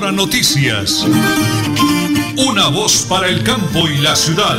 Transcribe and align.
Noticias. 0.00 1.06
Una 2.48 2.68
voz 2.70 3.06
para 3.06 3.28
el 3.28 3.44
campo 3.44 3.86
y 3.86 3.98
la 3.98 4.16
ciudad. 4.16 4.56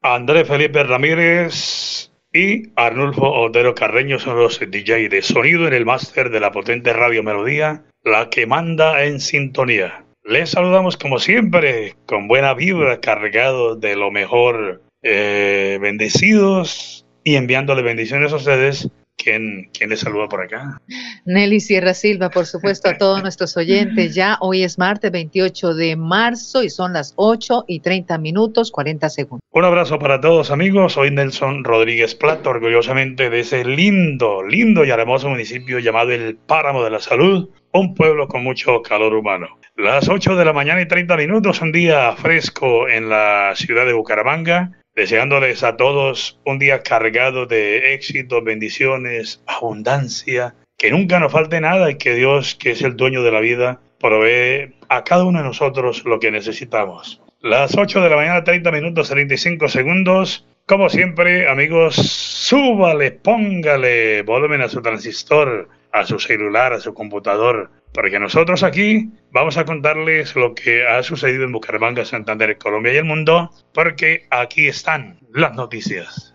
Andrés 0.00 0.46
Felipe 0.46 0.84
Ramírez 0.84 2.10
y 2.32 2.70
Arnulfo 2.76 3.30
Otero 3.30 3.74
Carreño 3.74 4.20
son 4.20 4.38
los 4.38 4.60
DJ 4.60 5.08
de 5.08 5.22
sonido 5.22 5.66
en 5.66 5.74
el 5.74 5.84
máster 5.84 6.30
de 6.30 6.38
la 6.38 6.52
potente 6.52 6.92
Radio 6.92 7.24
Melodía, 7.24 7.82
la 8.04 8.30
que 8.30 8.46
manda 8.46 9.04
en 9.04 9.20
sintonía. 9.20 10.04
Les 10.24 10.50
saludamos 10.50 10.96
como 10.96 11.18
siempre, 11.18 11.96
con 12.06 12.28
buena 12.28 12.54
vibra, 12.54 13.00
cargado 13.00 13.74
de 13.74 13.96
lo 13.96 14.12
mejor, 14.12 14.80
eh, 15.02 15.78
bendecidos 15.82 17.04
y 17.24 17.34
enviándole 17.34 17.82
bendiciones 17.82 18.32
a 18.32 18.36
ustedes 18.36 18.88
¿Quién, 19.22 19.68
¿Quién 19.76 19.90
les 19.90 20.00
saluda 20.00 20.28
por 20.28 20.42
acá? 20.42 20.80
Nelly 21.26 21.60
Sierra 21.60 21.92
Silva, 21.92 22.30
por 22.30 22.46
supuesto, 22.46 22.88
a 22.88 22.96
todos 22.96 23.22
nuestros 23.22 23.54
oyentes. 23.56 24.14
Ya 24.14 24.38
hoy 24.40 24.62
es 24.62 24.78
martes 24.78 25.12
28 25.12 25.74
de 25.74 25.96
marzo 25.96 26.62
y 26.62 26.70
son 26.70 26.94
las 26.94 27.12
8 27.16 27.64
y 27.68 27.80
30 27.80 28.16
minutos 28.18 28.70
40 28.70 29.10
segundos. 29.10 29.40
Un 29.50 29.64
abrazo 29.64 29.98
para 29.98 30.20
todos 30.20 30.50
amigos. 30.50 30.94
Soy 30.94 31.10
Nelson 31.10 31.64
Rodríguez 31.64 32.14
Plata, 32.14 32.48
orgullosamente 32.48 33.28
de 33.28 33.40
ese 33.40 33.64
lindo, 33.64 34.42
lindo 34.42 34.84
y 34.84 34.90
hermoso 34.90 35.28
municipio 35.28 35.78
llamado 35.80 36.12
el 36.12 36.36
Páramo 36.36 36.82
de 36.82 36.90
la 36.90 37.00
Salud, 37.00 37.50
un 37.72 37.94
pueblo 37.94 38.26
con 38.26 38.42
mucho 38.42 38.80
calor 38.80 39.12
humano. 39.14 39.48
Las 39.76 40.08
8 40.08 40.36
de 40.36 40.44
la 40.44 40.52
mañana 40.52 40.80
y 40.80 40.88
30 40.88 41.16
minutos, 41.16 41.60
un 41.60 41.72
día 41.72 42.12
fresco 42.16 42.88
en 42.88 43.10
la 43.10 43.52
ciudad 43.54 43.84
de 43.84 43.92
Bucaramanga 43.92 44.79
deseándoles 45.00 45.62
a 45.62 45.78
todos 45.78 46.38
un 46.44 46.58
día 46.58 46.82
cargado 46.82 47.46
de 47.46 47.94
éxito, 47.94 48.42
bendiciones, 48.42 49.42
abundancia, 49.46 50.54
que 50.76 50.90
nunca 50.90 51.18
nos 51.18 51.32
falte 51.32 51.58
nada 51.58 51.90
y 51.90 51.94
que 51.94 52.14
Dios, 52.14 52.54
que 52.54 52.72
es 52.72 52.82
el 52.82 52.96
dueño 52.96 53.22
de 53.22 53.32
la 53.32 53.40
vida, 53.40 53.80
provee 53.98 54.74
a 54.90 55.02
cada 55.02 55.24
uno 55.24 55.38
de 55.38 55.46
nosotros 55.46 56.04
lo 56.04 56.20
que 56.20 56.30
necesitamos. 56.30 57.22
Las 57.40 57.78
8 57.78 58.02
de 58.02 58.10
la 58.10 58.16
mañana, 58.16 58.44
30 58.44 58.70
minutos, 58.72 59.08
35 59.08 59.68
segundos. 59.68 60.46
Como 60.66 60.90
siempre, 60.90 61.48
amigos, 61.48 61.94
súbale, 61.94 63.10
póngale 63.10 64.20
volumen 64.20 64.60
a 64.60 64.68
su 64.68 64.82
transistor, 64.82 65.70
a 65.92 66.04
su 66.04 66.18
celular, 66.18 66.74
a 66.74 66.80
su 66.80 66.92
computador, 66.92 67.70
porque 67.92 68.18
nosotros 68.18 68.62
aquí 68.62 69.10
vamos 69.32 69.56
a 69.56 69.64
contarles 69.64 70.36
lo 70.36 70.54
que 70.54 70.86
ha 70.86 71.02
sucedido 71.02 71.44
en 71.44 71.52
Bucaramanga, 71.52 72.04
Santander, 72.04 72.56
Colombia 72.58 72.94
y 72.94 72.96
el 72.98 73.04
mundo, 73.04 73.50
porque 73.72 74.26
aquí 74.30 74.68
están 74.68 75.18
las 75.32 75.54
noticias. 75.54 76.34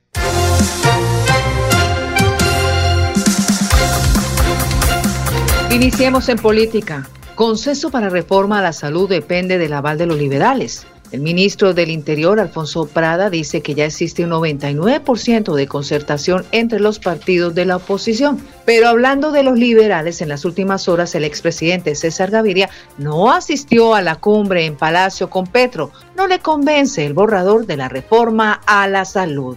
Iniciemos 5.71 6.29
en 6.29 6.37
política. 6.37 7.07
Conceso 7.35 7.91
para 7.91 8.09
reforma 8.09 8.59
a 8.59 8.61
la 8.61 8.71
salud 8.71 9.09
depende 9.09 9.57
del 9.57 9.73
aval 9.73 9.97
de 9.97 10.05
los 10.05 10.17
liberales. 10.17 10.87
El 11.16 11.21
ministro 11.21 11.73
del 11.73 11.91
Interior, 11.91 12.41
Alfonso 12.41 12.88
Prada, 12.88 13.30
dice 13.30 13.61
que 13.61 13.73
ya 13.73 13.85
existe 13.85 14.25
un 14.25 14.31
99% 14.31 15.55
de 15.55 15.66
concertación 15.66 16.45
entre 16.52 16.81
los 16.81 16.99
partidos 16.99 17.55
de 17.55 17.63
la 17.63 17.77
oposición. 17.77 18.38
Pero 18.66 18.89
hablando 18.89 19.31
de 19.31 19.44
los 19.44 19.57
liberales, 19.57 20.22
en 20.22 20.27
las 20.27 20.44
últimas 20.44 20.89
horas 20.89 21.16
el 21.16 21.23
expresidente 21.23 21.95
César 21.95 22.31
Gaviria 22.31 22.69
no 22.97 23.31
asistió 23.31 23.95
a 23.95 24.02
la 24.02 24.17
cumbre 24.17 24.66
en 24.66 24.75
Palacio 24.75 25.30
con 25.30 25.47
Petro. 25.47 25.89
No 26.17 26.27
le 26.27 26.39
convence 26.39 27.05
el 27.05 27.13
borrador 27.13 27.66
de 27.66 27.77
la 27.77 27.88
reforma 27.88 28.59
a 28.66 28.85
la 28.89 29.05
salud. 29.05 29.55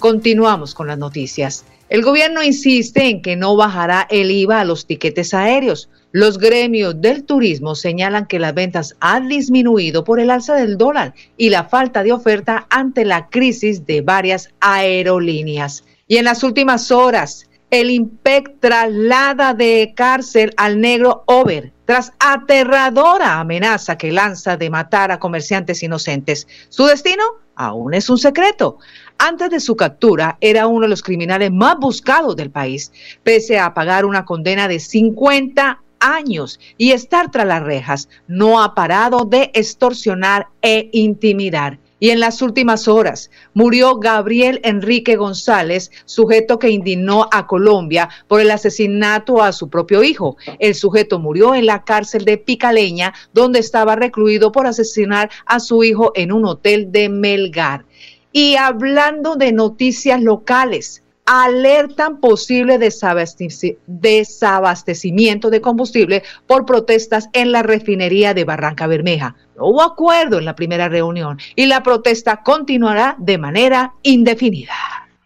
Continuamos 0.00 0.74
con 0.74 0.88
las 0.88 0.98
noticias. 0.98 1.64
El 1.90 2.02
gobierno 2.02 2.42
insiste 2.42 3.04
en 3.04 3.22
que 3.22 3.36
no 3.36 3.54
bajará 3.54 4.08
el 4.10 4.32
IVA 4.32 4.62
a 4.62 4.64
los 4.64 4.84
tiquetes 4.84 5.32
aéreos. 5.32 5.88
Los 6.12 6.38
gremios 6.38 7.00
del 7.02 7.24
turismo 7.24 7.74
señalan 7.74 8.26
que 8.26 8.38
las 8.38 8.54
ventas 8.54 8.96
han 8.98 9.28
disminuido 9.28 10.04
por 10.04 10.20
el 10.20 10.30
alza 10.30 10.54
del 10.54 10.78
dólar 10.78 11.12
y 11.36 11.50
la 11.50 11.64
falta 11.64 12.02
de 12.02 12.12
oferta 12.12 12.66
ante 12.70 13.04
la 13.04 13.28
crisis 13.28 13.84
de 13.84 14.00
varias 14.00 14.48
aerolíneas. 14.60 15.84
Y 16.06 16.16
en 16.16 16.24
las 16.24 16.42
últimas 16.42 16.90
horas, 16.90 17.50
el 17.70 17.90
IMPEC 17.90 18.58
traslada 18.58 19.52
de 19.52 19.92
cárcel 19.94 20.54
al 20.56 20.80
negro 20.80 21.24
Over 21.26 21.72
tras 21.84 22.12
aterradora 22.18 23.38
amenaza 23.40 23.98
que 23.98 24.10
lanza 24.10 24.56
de 24.56 24.70
matar 24.70 25.10
a 25.10 25.18
comerciantes 25.18 25.82
inocentes. 25.82 26.48
Su 26.70 26.86
destino 26.86 27.22
aún 27.54 27.92
es 27.92 28.08
un 28.08 28.18
secreto. 28.18 28.78
Antes 29.18 29.50
de 29.50 29.60
su 29.60 29.76
captura, 29.76 30.38
era 30.40 30.66
uno 30.66 30.82
de 30.82 30.88
los 30.88 31.02
criminales 31.02 31.50
más 31.50 31.76
buscados 31.78 32.36
del 32.36 32.50
país, 32.50 32.92
pese 33.22 33.58
a 33.58 33.74
pagar 33.74 34.06
una 34.06 34.24
condena 34.24 34.68
de 34.68 34.80
50 34.80 35.82
años 36.00 36.60
y 36.76 36.92
estar 36.92 37.30
tras 37.30 37.46
las 37.46 37.62
rejas, 37.62 38.08
no 38.26 38.62
ha 38.62 38.74
parado 38.74 39.24
de 39.24 39.50
extorsionar 39.54 40.48
e 40.62 40.88
intimidar. 40.92 41.78
Y 42.00 42.10
en 42.10 42.20
las 42.20 42.42
últimas 42.42 42.86
horas 42.86 43.30
murió 43.54 43.96
Gabriel 43.96 44.60
Enrique 44.62 45.16
González, 45.16 45.90
sujeto 46.04 46.58
que 46.58 46.70
indignó 46.70 47.28
a 47.32 47.46
Colombia 47.46 48.08
por 48.28 48.40
el 48.40 48.50
asesinato 48.50 49.42
a 49.42 49.52
su 49.52 49.68
propio 49.68 50.02
hijo. 50.04 50.36
El 50.60 50.74
sujeto 50.74 51.18
murió 51.18 51.54
en 51.54 51.66
la 51.66 51.84
cárcel 51.84 52.24
de 52.24 52.38
Picaleña, 52.38 53.14
donde 53.34 53.58
estaba 53.58 53.96
recluido 53.96 54.52
por 54.52 54.66
asesinar 54.66 55.30
a 55.44 55.58
su 55.58 55.82
hijo 55.82 56.12
en 56.14 56.30
un 56.30 56.44
hotel 56.44 56.92
de 56.92 57.08
Melgar. 57.08 57.84
Y 58.30 58.54
hablando 58.56 59.34
de 59.34 59.52
noticias 59.52 60.22
locales, 60.22 61.02
alertan 61.30 62.20
posible 62.20 62.78
desabastecimiento 62.78 65.50
de 65.50 65.60
combustible 65.60 66.22
por 66.46 66.64
protestas 66.64 67.28
en 67.34 67.52
la 67.52 67.62
refinería 67.62 68.32
de 68.32 68.44
Barranca 68.44 68.86
Bermeja. 68.86 69.36
No 69.54 69.66
hubo 69.66 69.82
acuerdo 69.82 70.38
en 70.38 70.46
la 70.46 70.56
primera 70.56 70.88
reunión 70.88 71.38
y 71.54 71.66
la 71.66 71.82
protesta 71.82 72.40
continuará 72.42 73.14
de 73.18 73.36
manera 73.36 73.92
indefinida. 74.02 74.72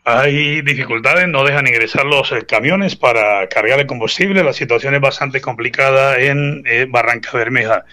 Hay 0.05 0.63
dificultades, 0.63 1.29
no 1.29 1.45
dejan 1.45 1.69
ingresar 1.69 2.05
los 2.05 2.33
eh, 2.33 2.45
camiones 2.49 2.97
para 2.97 3.49
cargar 3.49 3.79
el 3.79 3.87
combustible. 3.87 4.43
La 4.43 4.53
situación 4.53 4.97
es 4.97 5.01
bastante 5.01 5.41
complicada 5.41 6.19
en 6.19 6.65
eh, 6.67 6.89
Barranca 6.91 7.31
Bermeja. 7.35 7.85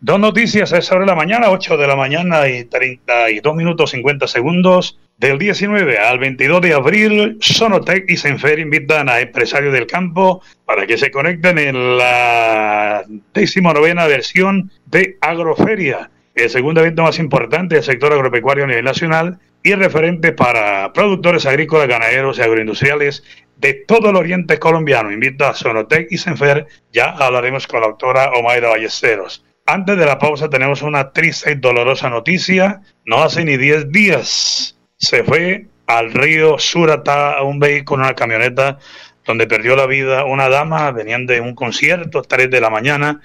Dos 0.00 0.20
noticias 0.20 0.72
a 0.72 0.78
esa 0.78 0.94
hora 0.94 1.06
de 1.06 1.10
la 1.10 1.16
mañana, 1.16 1.50
8 1.50 1.76
de 1.76 1.88
la 1.88 1.96
mañana 1.96 2.46
y 2.46 2.62
32 2.64 3.56
minutos 3.56 3.90
50 3.90 4.28
segundos. 4.28 4.96
Del 5.16 5.40
19 5.40 5.98
al 5.98 6.20
22 6.20 6.60
de 6.62 6.72
abril, 6.72 7.38
Sonotec 7.40 8.08
y 8.08 8.16
Senfer 8.16 8.60
invitan 8.60 9.08
a 9.08 9.18
empresarios 9.18 9.72
del 9.72 9.88
campo 9.88 10.40
para 10.64 10.86
que 10.86 10.96
se 10.96 11.10
conecten 11.10 11.58
en 11.58 11.98
la 11.98 13.04
novena 13.60 14.06
versión 14.06 14.70
de 14.86 15.18
Agroferia, 15.20 16.12
el 16.36 16.48
segundo 16.48 16.80
evento 16.80 17.02
más 17.02 17.18
importante 17.18 17.74
del 17.74 17.82
sector 17.82 18.12
agropecuario 18.12 18.62
a 18.62 18.68
nivel 18.68 18.84
nacional 18.84 19.40
y 19.64 19.74
referente 19.74 20.30
para 20.30 20.92
productores 20.92 21.44
agrícolas, 21.44 21.88
ganaderos 21.88 22.38
y 22.38 22.42
agroindustriales 22.42 23.24
de 23.56 23.74
todo 23.74 24.10
el 24.10 24.16
oriente 24.16 24.60
colombiano. 24.60 25.10
Invita 25.10 25.48
a 25.48 25.54
Sonotec 25.54 26.06
y 26.12 26.18
Senfer. 26.18 26.68
Ya 26.92 27.10
hablaremos 27.10 27.66
con 27.66 27.80
la 27.80 27.88
doctora 27.88 28.30
Omaira 28.34 28.68
Ballesteros. 28.68 29.44
Antes 29.70 29.98
de 29.98 30.06
la 30.06 30.18
pausa 30.18 30.48
tenemos 30.48 30.80
una 30.80 31.12
triste 31.12 31.52
y 31.52 31.56
dolorosa 31.56 32.08
noticia. 32.08 32.80
No 33.04 33.22
hace 33.22 33.44
ni 33.44 33.58
10 33.58 33.92
días 33.92 34.78
se 34.96 35.22
fue 35.24 35.66
al 35.86 36.10
río 36.14 36.58
Surata 36.58 37.42
un 37.42 37.58
vehículo, 37.58 38.02
una 38.02 38.14
camioneta, 38.14 38.78
donde 39.26 39.46
perdió 39.46 39.76
la 39.76 39.84
vida 39.84 40.24
una 40.24 40.48
dama, 40.48 40.90
venían 40.90 41.26
de 41.26 41.42
un 41.42 41.54
concierto, 41.54 42.22
3 42.22 42.50
de 42.50 42.62
la 42.62 42.70
mañana, 42.70 43.20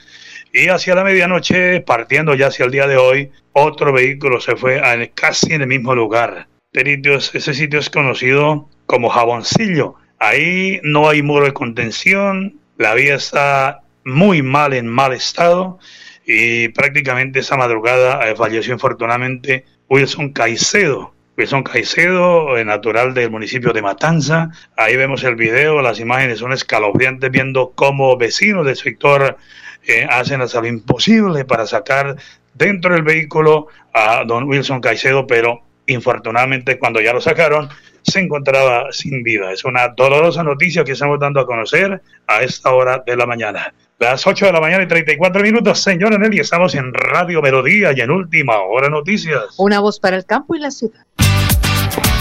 y 0.52 0.68
hacia 0.68 0.96
la 0.96 1.06
medianoche, 1.06 1.80
partiendo 1.80 2.36
ya 2.36 2.48
hacia 2.48 2.66
el 2.66 2.72
día 2.72 2.88
de 2.88 2.98
hoy, 2.98 3.32
otro 3.54 3.94
vehículo 3.94 4.42
se 4.42 4.58
fue 4.58 4.82
a, 4.82 4.98
casi 5.14 5.54
en 5.54 5.62
el 5.62 5.68
mismo 5.68 5.96
lugar. 5.96 6.50
ese 6.74 7.54
sitio 7.54 7.80
es 7.80 7.90
conocido 7.90 8.68
como 8.86 9.08
Jaboncillo. 9.08 9.96
Ahí 10.20 10.82
no 10.84 11.08
hay 11.08 11.22
muro 11.22 11.46
de 11.46 11.54
contención, 11.54 12.60
la 12.78 12.96
vía 12.96 13.16
está 13.16 13.80
muy 14.04 14.42
mal, 14.42 14.74
en 14.74 14.88
mal 14.88 15.14
estado 15.14 15.80
y 16.26 16.70
prácticamente 16.70 17.40
esa 17.40 17.58
madrugada 17.58 18.28
eh, 18.30 18.36
falleció 18.36 18.74
infortunadamente 18.74 19.66
Wilson 19.90 20.32
Caicedo. 20.32 21.14
Wilson 21.38 21.64
Caicedo, 21.64 22.58
eh, 22.58 22.66
natural 22.66 23.14
del 23.14 23.32
municipio 23.32 23.74
de 23.74 23.82
Matanza. 23.82 24.52
Ahí 24.78 24.96
vemos 24.96 25.24
el 25.24 25.36
video, 25.36 25.82
las 25.82 26.00
imágenes 26.00 26.40
son 26.40 26.54
escalofriantes 26.54 27.32
viendo 27.32 27.72
cómo 27.76 28.16
vecinos 28.18 28.66
del 28.66 28.76
sector 28.76 29.38
eh, 29.86 30.08
hacen 30.10 30.42
hasta 30.42 30.62
lo 30.62 30.68
imposible 30.68 31.44
para 31.44 31.66
sacar 31.66 32.16
dentro 32.54 32.94
del 32.94 33.04
vehículo 33.04 33.68
a 33.94 34.24
don 34.26 34.48
Wilson 34.48 34.80
Caicedo, 34.80 35.26
pero 35.28 35.64
infortunadamente 35.88 36.80
cuando 36.80 37.02
ya 37.02 37.14
lo 37.14 37.20
sacaron 37.20 37.70
se 38.04 38.20
encontraba 38.20 38.92
sin 38.92 39.24
vida. 39.24 39.52
Es 39.52 39.66
una 39.66 39.88
dolorosa 39.90 40.44
noticia 40.44 40.84
que 40.84 40.92
estamos 40.92 41.20
dando 41.20 41.40
a 41.40 41.46
conocer 41.46 42.02
a 42.28 42.42
esta 42.44 42.72
hora 42.72 43.04
de 43.06 43.16
la 43.18 43.26
mañana. 43.26 43.74
Las 44.00 44.28
8 44.28 44.48
de 44.48 44.52
la 44.52 44.60
mañana 44.60 44.84
y 44.84 44.88
34 44.88 45.42
minutos, 45.42 45.80
señora 45.80 46.18
Nelly, 46.18 46.40
estamos 46.40 46.76
en 46.76 46.94
Radio 46.94 47.42
Melodía 47.42 47.94
y 47.96 48.02
en 48.02 48.12
Última 48.12 48.60
Hora 48.60 48.90
Noticias. 48.90 49.56
Una 49.58 49.80
voz 49.80 50.00
para 50.00 50.18
el 50.18 50.26
campo 50.26 50.56
y 50.56 50.60
la 50.60 50.72
ciudad. 50.72 51.06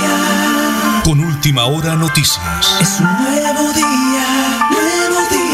día. 0.00 1.02
Con 1.04 1.20
última 1.20 1.64
hora 1.66 1.96
noticias. 1.96 2.78
Es 2.80 3.00
un 3.00 3.06
nuevo 3.06 3.72
día, 3.72 4.68
nuevo 4.70 5.20
día. 5.30 5.50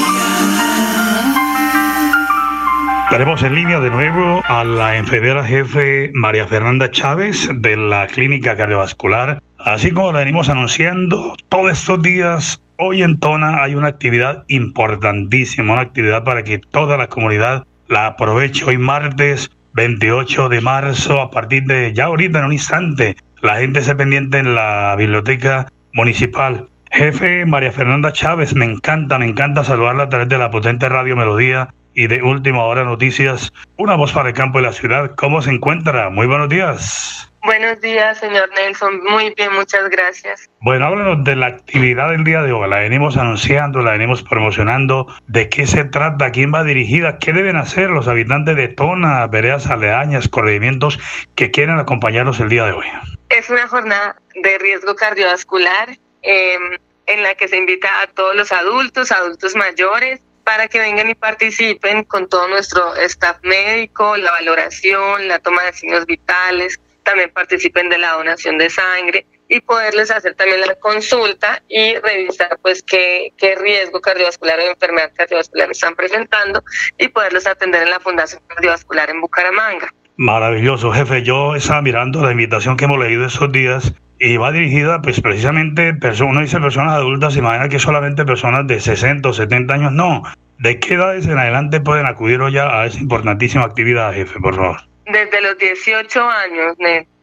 Tenemos 3.11 3.43
en 3.43 3.55
línea 3.55 3.81
de 3.81 3.91
nuevo 3.91 4.43
a 4.47 4.65
la 4.65 4.97
enfermera 4.97 5.45
jefe 5.45 6.11
María 6.13 6.47
Fernanda 6.47 6.91
Chávez 6.91 7.49
de 7.53 7.77
la 7.77 8.07
Clínica 8.07 8.57
Cardiovascular. 8.57 9.43
Así 9.59 9.91
como 9.91 10.13
la 10.13 10.21
venimos 10.21 10.49
anunciando 10.49 11.35
todos 11.49 11.73
estos 11.73 12.03
días, 12.03 12.61
hoy 12.77 13.03
en 13.03 13.19
Tona 13.19 13.63
hay 13.63 13.75
una 13.75 13.89
actividad 13.89 14.45
importantísima, 14.49 15.73
una 15.75 15.83
actividad 15.83 16.25
para 16.25 16.43
que 16.43 16.59
toda 16.59 16.97
la 16.97 17.09
comunidad 17.09 17.65
la 17.89 18.07
aproveche 18.07 18.65
hoy 18.65 18.79
martes 18.79 19.51
28 19.77 20.49
de 20.49 20.61
marzo, 20.61 21.21
a 21.21 21.31
partir 21.31 21.65
de 21.65 21.93
ya 21.93 22.07
ahorita, 22.07 22.39
en 22.39 22.45
un 22.47 22.53
instante, 22.55 23.17
la 23.43 23.57
gente 23.57 23.83
se 23.83 23.95
pendiente 23.95 24.39
en 24.39 24.55
la 24.55 24.95
biblioteca 24.97 25.69
municipal. 25.93 26.69
Jefe 26.91 27.45
María 27.47 27.73
Fernanda 27.73 28.13
Chávez, 28.13 28.55
me 28.55 28.65
encanta, 28.65 29.19
me 29.19 29.27
encanta 29.27 29.65
saludarla 29.65 30.05
a 30.05 30.09
través 30.09 30.29
de 30.29 30.39
la 30.39 30.51
potente 30.51 30.89
Radio 30.89 31.17
Melodía 31.17 31.69
y 31.97 32.07
de 32.07 32.23
Última 32.23 32.63
Hora 32.63 32.85
Noticias, 32.85 33.53
una 33.79 33.97
voz 33.97 34.13
para 34.13 34.29
el 34.29 34.35
campo 34.35 34.59
de 34.59 34.65
la 34.65 34.73
ciudad. 34.73 35.13
¿Cómo 35.17 35.41
se 35.41 35.51
encuentra? 35.51 36.11
Muy 36.11 36.27
buenos 36.27 36.51
días. 36.51 37.33
Buenos 37.43 37.81
días, 37.81 38.19
señor 38.19 38.51
Nelson. 38.55 39.03
Muy 39.05 39.33
bien, 39.35 39.51
muchas 39.55 39.89
gracias. 39.89 40.51
Bueno, 40.61 40.87
háblanos 40.87 41.25
de 41.25 41.37
la 41.37 41.47
actividad 41.47 42.11
del 42.11 42.23
día 42.25 42.43
de 42.43 42.53
hoy. 42.53 42.69
La 42.69 42.81
venimos 42.81 43.17
anunciando, 43.17 43.81
la 43.81 43.93
venimos 43.93 44.23
promocionando. 44.23 45.07
¿De 45.27 45.49
qué 45.49 45.67
se 45.67 45.85
trata? 45.85 46.27
¿A 46.27 46.33
quién 46.33 46.53
va 46.53 46.65
dirigida? 46.65 47.17
¿Qué 47.19 47.33
deben 47.33 47.57
hacer 47.57 47.89
los 47.89 48.09
habitantes 48.09 48.57
de 48.57 48.69
Tona, 48.69 49.27
veredas 49.29 49.67
aledañas, 49.69 50.29
corregimientos 50.29 50.99
que 51.35 51.51
quieren 51.51 51.79
acompañarnos 51.79 52.41
el 52.41 52.51
día 52.51 52.67
de 52.67 52.73
hoy? 52.73 52.87
Es 53.31 53.49
una 53.49 53.67
jornada 53.69 54.17
de 54.35 54.59
riesgo 54.59 54.95
cardiovascular 54.95 55.97
eh, 56.23 56.59
en 57.07 57.23
la 57.23 57.35
que 57.37 57.49
se 57.49 57.57
invita 57.57 58.03
a 58.03 58.07
todos 58.09 58.37
los 58.37 58.53
adultos, 58.53 59.13
adultos 59.13 59.57
mayores, 59.57 60.21
para 60.47 60.69
que 60.69 60.79
vengan 60.79 61.11
y 61.11 61.17
participen 61.17 62.05
con 62.05 62.29
todo 62.29 62.47
nuestro 62.47 62.95
staff 62.95 63.39
médico, 63.43 64.17
la 64.17 64.31
valoración, 64.31 65.27
la 65.27 65.41
toma 65.41 65.65
de 65.65 65.73
signos 65.73 66.07
vitales, 66.07 66.81
también 67.03 67.33
participen 67.33 67.89
de 67.89 67.99
la 67.99 68.13
donación 68.13 68.57
de 68.57 68.71
sangre 68.71 69.27
y 69.49 69.61
poderles 69.61 70.13
hacer 70.13 70.37
también 70.37 70.61
la 70.61 70.77
consulta 70.77 71.61
y 71.67 71.97
revisar 71.97 72.61
pues 72.63 72.85
qué, 72.85 73.33
qué 73.37 73.57
riesgo 73.57 74.01
cardiovascular 74.01 74.61
o 74.61 74.63
enfermedad 74.63 75.11
cardiovascular 75.17 75.73
están 75.73 75.97
presentando 75.97 76.63
y 76.97 77.09
poderlos 77.09 77.49
atender 77.49 77.83
en 77.83 77.91
la 77.91 77.99
Fundación 77.99 78.41
Cardiovascular 78.47 79.11
en 79.11 79.21
Bucaramanga. 79.21 79.93
Maravilloso, 80.17 80.93
jefe. 80.93 81.23
Yo 81.23 81.55
estaba 81.55 81.83
mirando 81.83 82.23
la 82.23 82.33
invitación 82.33 82.77
que 82.77 82.87
hemos 82.87 82.99
leído 82.99 83.27
esos 83.27 83.53
días 83.53 83.95
y 84.19 84.39
va 84.39 84.51
dirigida 84.51 85.03
pues 85.03 85.21
precisamente, 85.21 85.95
uno 86.23 86.41
dice 86.41 86.59
personas 86.59 86.95
adultas, 86.95 87.37
imagina 87.37 87.69
que 87.69 87.79
solamente 87.79 88.25
personas 88.25 88.67
de 88.67 88.81
60 88.81 89.29
o 89.29 89.33
70 89.33 89.75
años, 89.75 89.93
no. 89.93 90.23
¿De 90.59 90.81
qué 90.81 90.95
edades 90.95 91.27
en 91.27 91.37
adelante 91.37 91.81
pueden 91.83 92.07
acudir 92.07 92.41
hoy 92.41 92.57
a 92.57 92.87
esa 92.87 92.99
importantísima 92.99 93.65
actividad, 93.65 94.15
jefe, 94.15 94.41
por 94.41 94.57
favor? 94.57 94.81
Desde 95.05 95.43
los 95.43 95.59
18 95.59 96.31
años, 96.31 96.77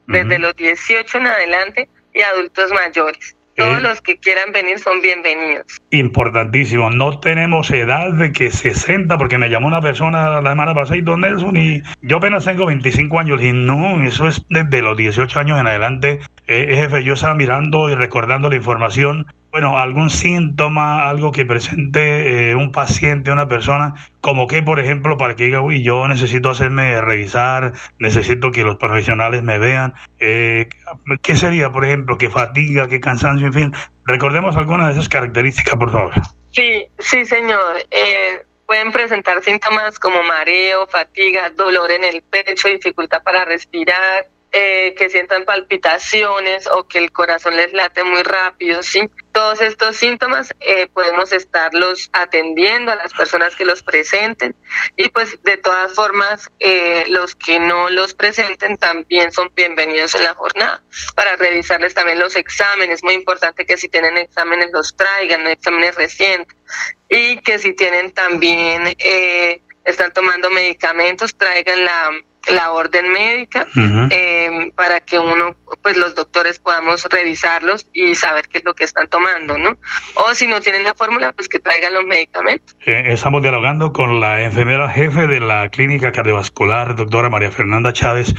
desde 0.06 0.38
los 0.38 0.56
18 0.56 1.18
en 1.18 1.28
adelante 1.28 1.90
y 2.14 2.22
adultos 2.22 2.72
mayores. 2.72 3.36
Todos 3.56 3.82
los 3.84 4.02
que 4.02 4.18
quieran 4.18 4.52
venir 4.52 4.80
son 4.80 5.02
bienvenidos. 5.02 5.66
Importantísimo. 5.92 6.90
No 6.90 7.20
tenemos 7.20 7.70
edad 7.70 8.12
de 8.14 8.32
que 8.32 8.50
60, 8.50 9.18
porque 9.18 9.38
me 9.38 9.50
llamó 9.50 9.68
una 9.68 9.82
persona 9.82 10.42
la 10.42 10.50
semana 10.50 10.74
pasada 10.74 10.98
y 10.98 11.02
don 11.02 11.22
Nelson, 11.22 11.56
y 11.56 11.84
yo 12.02 12.18
apenas 12.18 12.46
tengo 12.46 12.66
25 12.66 13.20
años, 13.20 13.42
y 13.42 13.54
no, 13.54 14.04
eso 14.04 14.28
es 14.28 14.44
desde 14.50 14.82
los 14.82 14.98
18 14.98 15.40
años 15.40 15.60
en 15.60 15.68
adelante. 15.68 16.20
Eh, 16.48 16.76
jefe, 16.76 17.04
yo 17.04 17.14
estaba 17.14 17.36
mirando 17.36 17.90
y 17.90 17.96
recordando 17.96 18.50
la 18.50 18.56
información 18.56 19.28
bueno, 19.54 19.78
algún 19.78 20.10
síntoma, 20.10 21.08
algo 21.08 21.32
que 21.32 21.46
presente 21.46 22.50
eh, 22.50 22.56
un 22.56 22.72
paciente, 22.72 23.32
una 23.32 23.48
persona, 23.48 23.94
como 24.20 24.48
que, 24.48 24.64
por 24.64 24.80
ejemplo, 24.80 25.16
para 25.16 25.36
que 25.36 25.44
diga, 25.44 25.62
uy, 25.62 25.84
yo 25.84 26.08
necesito 26.08 26.50
hacerme 26.50 27.00
revisar, 27.02 27.74
necesito 28.00 28.50
que 28.50 28.64
los 28.64 28.78
profesionales 28.78 29.44
me 29.44 29.60
vean. 29.60 29.94
Eh, 30.18 30.70
¿Qué 31.22 31.36
sería, 31.38 31.72
por 31.72 31.86
ejemplo, 31.86 32.18
qué 32.18 32.32
fatiga, 32.32 32.88
qué 32.88 33.00
cansancio, 33.00 33.46
en 33.46 33.54
fin? 33.54 33.74
Recordemos 34.06 34.58
algunas 34.58 34.88
de 34.88 34.94
esas 34.94 35.08
características, 35.08 35.76
por 35.76 35.92
favor. 35.92 36.14
Sí, 36.52 36.88
sí, 36.98 37.24
señor. 37.24 37.78
Eh, 37.92 38.44
pueden 38.66 38.92
presentar 38.92 39.44
síntomas 39.44 40.00
como 40.00 40.24
mareo, 40.24 40.88
fatiga, 40.88 41.52
dolor 41.52 41.92
en 41.92 42.04
el 42.06 42.24
pecho, 42.24 42.70
dificultad 42.70 43.22
para 43.22 43.46
respirar, 43.46 44.26
eh, 44.56 44.94
que 44.96 45.10
sientan 45.10 45.46
palpitaciones 45.46 46.68
o 46.68 46.88
que 46.88 47.00
el 47.00 47.12
corazón 47.12 47.58
les 47.58 47.74
late 47.74 48.04
muy 48.04 48.22
rápido, 48.22 48.84
¿sí? 48.84 49.10
Todos 49.32 49.62
estos 49.62 49.98
síntomas 49.98 50.54
eh, 50.60 50.86
podemos 50.94 51.32
estarlos 51.32 52.12
atendiendo 52.14 52.92
a 52.92 52.96
las 52.96 53.14
personas 53.14 53.56
que 53.56 53.66
los 53.66 53.82
presenten 53.82 54.56
y 54.96 55.10
pues 55.10 55.42
de 55.42 55.58
todas 55.58 55.96
formas 55.96 56.52
eh, 56.60 57.04
los 57.08 57.36
que 57.36 57.60
no 57.60 57.90
los 57.90 58.14
presenten 58.14 58.78
también 58.78 59.32
son 59.32 59.52
bienvenidos 59.56 60.14
en 60.14 60.24
la 60.24 60.36
jornada 60.36 60.84
para 61.16 61.36
revisarles 61.36 61.96
también 61.96 62.20
los 62.20 62.36
exámenes, 62.36 63.04
muy 63.04 63.16
importante 63.16 63.66
que 63.66 63.76
si 63.78 63.90
tienen 63.90 64.18
exámenes 64.18 64.70
los 64.72 64.96
traigan, 64.96 65.48
exámenes 65.48 65.96
recientes 65.96 66.56
y 67.10 67.40
que 67.42 67.58
si 67.58 67.74
tienen 67.74 68.12
también, 68.12 68.96
están 69.84 70.14
tomando 70.14 70.52
medicamentos, 70.52 71.36
traigan 71.36 71.86
la 71.86 72.12
la 72.48 72.72
orden 72.72 73.12
médica 73.12 73.68
eh, 74.10 74.72
para 74.76 75.00
que 75.00 75.18
uno, 75.18 75.56
pues 75.82 75.98
los 75.98 76.16
doctores 76.16 76.60
podamos 76.60 77.06
revisarlos 77.06 77.88
y 77.94 78.16
saber 78.16 78.48
qué 78.48 78.60
es 78.60 78.66
lo 78.66 78.74
que 78.74 78.84
están 78.84 79.08
tomando, 79.08 79.58
¿no? 79.58 79.78
O 80.16 80.34
si 80.36 80.48
no 80.48 80.60
tienen 80.60 80.84
la 80.84 80.94
fórmula, 80.94 81.32
pues 81.34 81.48
que 81.48 81.60
traigan 81.60 81.94
los 81.94 82.06
medicamentos. 82.06 82.76
Eh, 82.86 83.04
estamos 83.08 83.42
dialogando 83.42 83.94
con 83.94 84.20
la 84.20 84.42
enfermera 84.42 84.90
jefe 84.90 85.28
de 85.28 85.40
la 85.40 85.70
clínica 85.70 86.12
cardiovascular, 86.12 86.96
doctora 86.96 87.30
María 87.30 87.52
Fernanda 87.52 87.94
Chávez. 87.94 88.34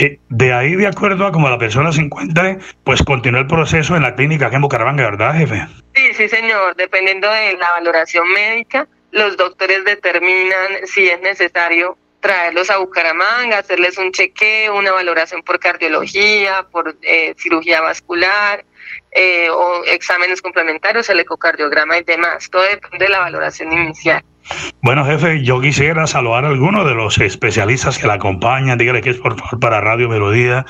Eh, 0.00 0.18
de 0.28 0.52
ahí, 0.52 0.74
de 0.74 0.86
acuerdo 0.86 1.26
a 1.26 1.32
cómo 1.32 1.50
la 1.50 1.58
persona 1.58 1.92
se 1.92 2.00
encuentre, 2.00 2.58
pues 2.84 3.02
continúa 3.02 3.40
el 3.40 3.46
proceso 3.46 3.96
en 3.96 4.02
la 4.02 4.14
clínica 4.14 4.46
aquí 4.46 4.56
en 4.56 4.62
Bucaramanga, 4.62 5.04
¿verdad, 5.04 5.34
jefe? 5.34 5.66
Sí, 5.94 6.14
sí, 6.14 6.28
señor. 6.28 6.74
Dependiendo 6.76 7.30
de 7.30 7.56
la 7.58 7.70
valoración 7.72 8.30
médica, 8.32 8.88
los 9.10 9.36
doctores 9.36 9.84
determinan 9.84 10.86
si 10.86 11.06
es 11.06 11.20
necesario 11.20 11.98
traerlos 12.22 12.70
a 12.70 12.78
Bucaramanga, 12.78 13.58
hacerles 13.58 13.98
un 13.98 14.12
chequeo, 14.12 14.78
una 14.78 14.92
valoración 14.92 15.42
por 15.42 15.58
cardiología, 15.58 16.66
por 16.70 16.96
eh, 17.02 17.34
cirugía 17.36 17.82
vascular 17.82 18.64
eh, 19.10 19.50
o 19.50 19.84
exámenes 19.84 20.40
complementarios, 20.40 21.10
el 21.10 21.20
ecocardiograma 21.20 21.98
y 21.98 22.04
demás. 22.04 22.48
Todo 22.48 22.62
depende 22.62 23.04
de 23.04 23.10
la 23.10 23.18
valoración 23.18 23.72
inicial. 23.72 24.22
Bueno, 24.82 25.04
jefe, 25.04 25.42
yo 25.42 25.60
quisiera 25.60 26.06
saludar 26.06 26.44
a 26.44 26.48
algunos 26.48 26.86
de 26.86 26.94
los 26.94 27.18
especialistas 27.18 27.98
que 27.98 28.06
la 28.06 28.14
acompañan. 28.14 28.78
Dígale 28.78 29.00
que 29.00 29.10
es 29.10 29.18
por 29.18 29.36
favor 29.38 29.60
para 29.60 29.80
Radio 29.80 30.08
Melodía, 30.08 30.64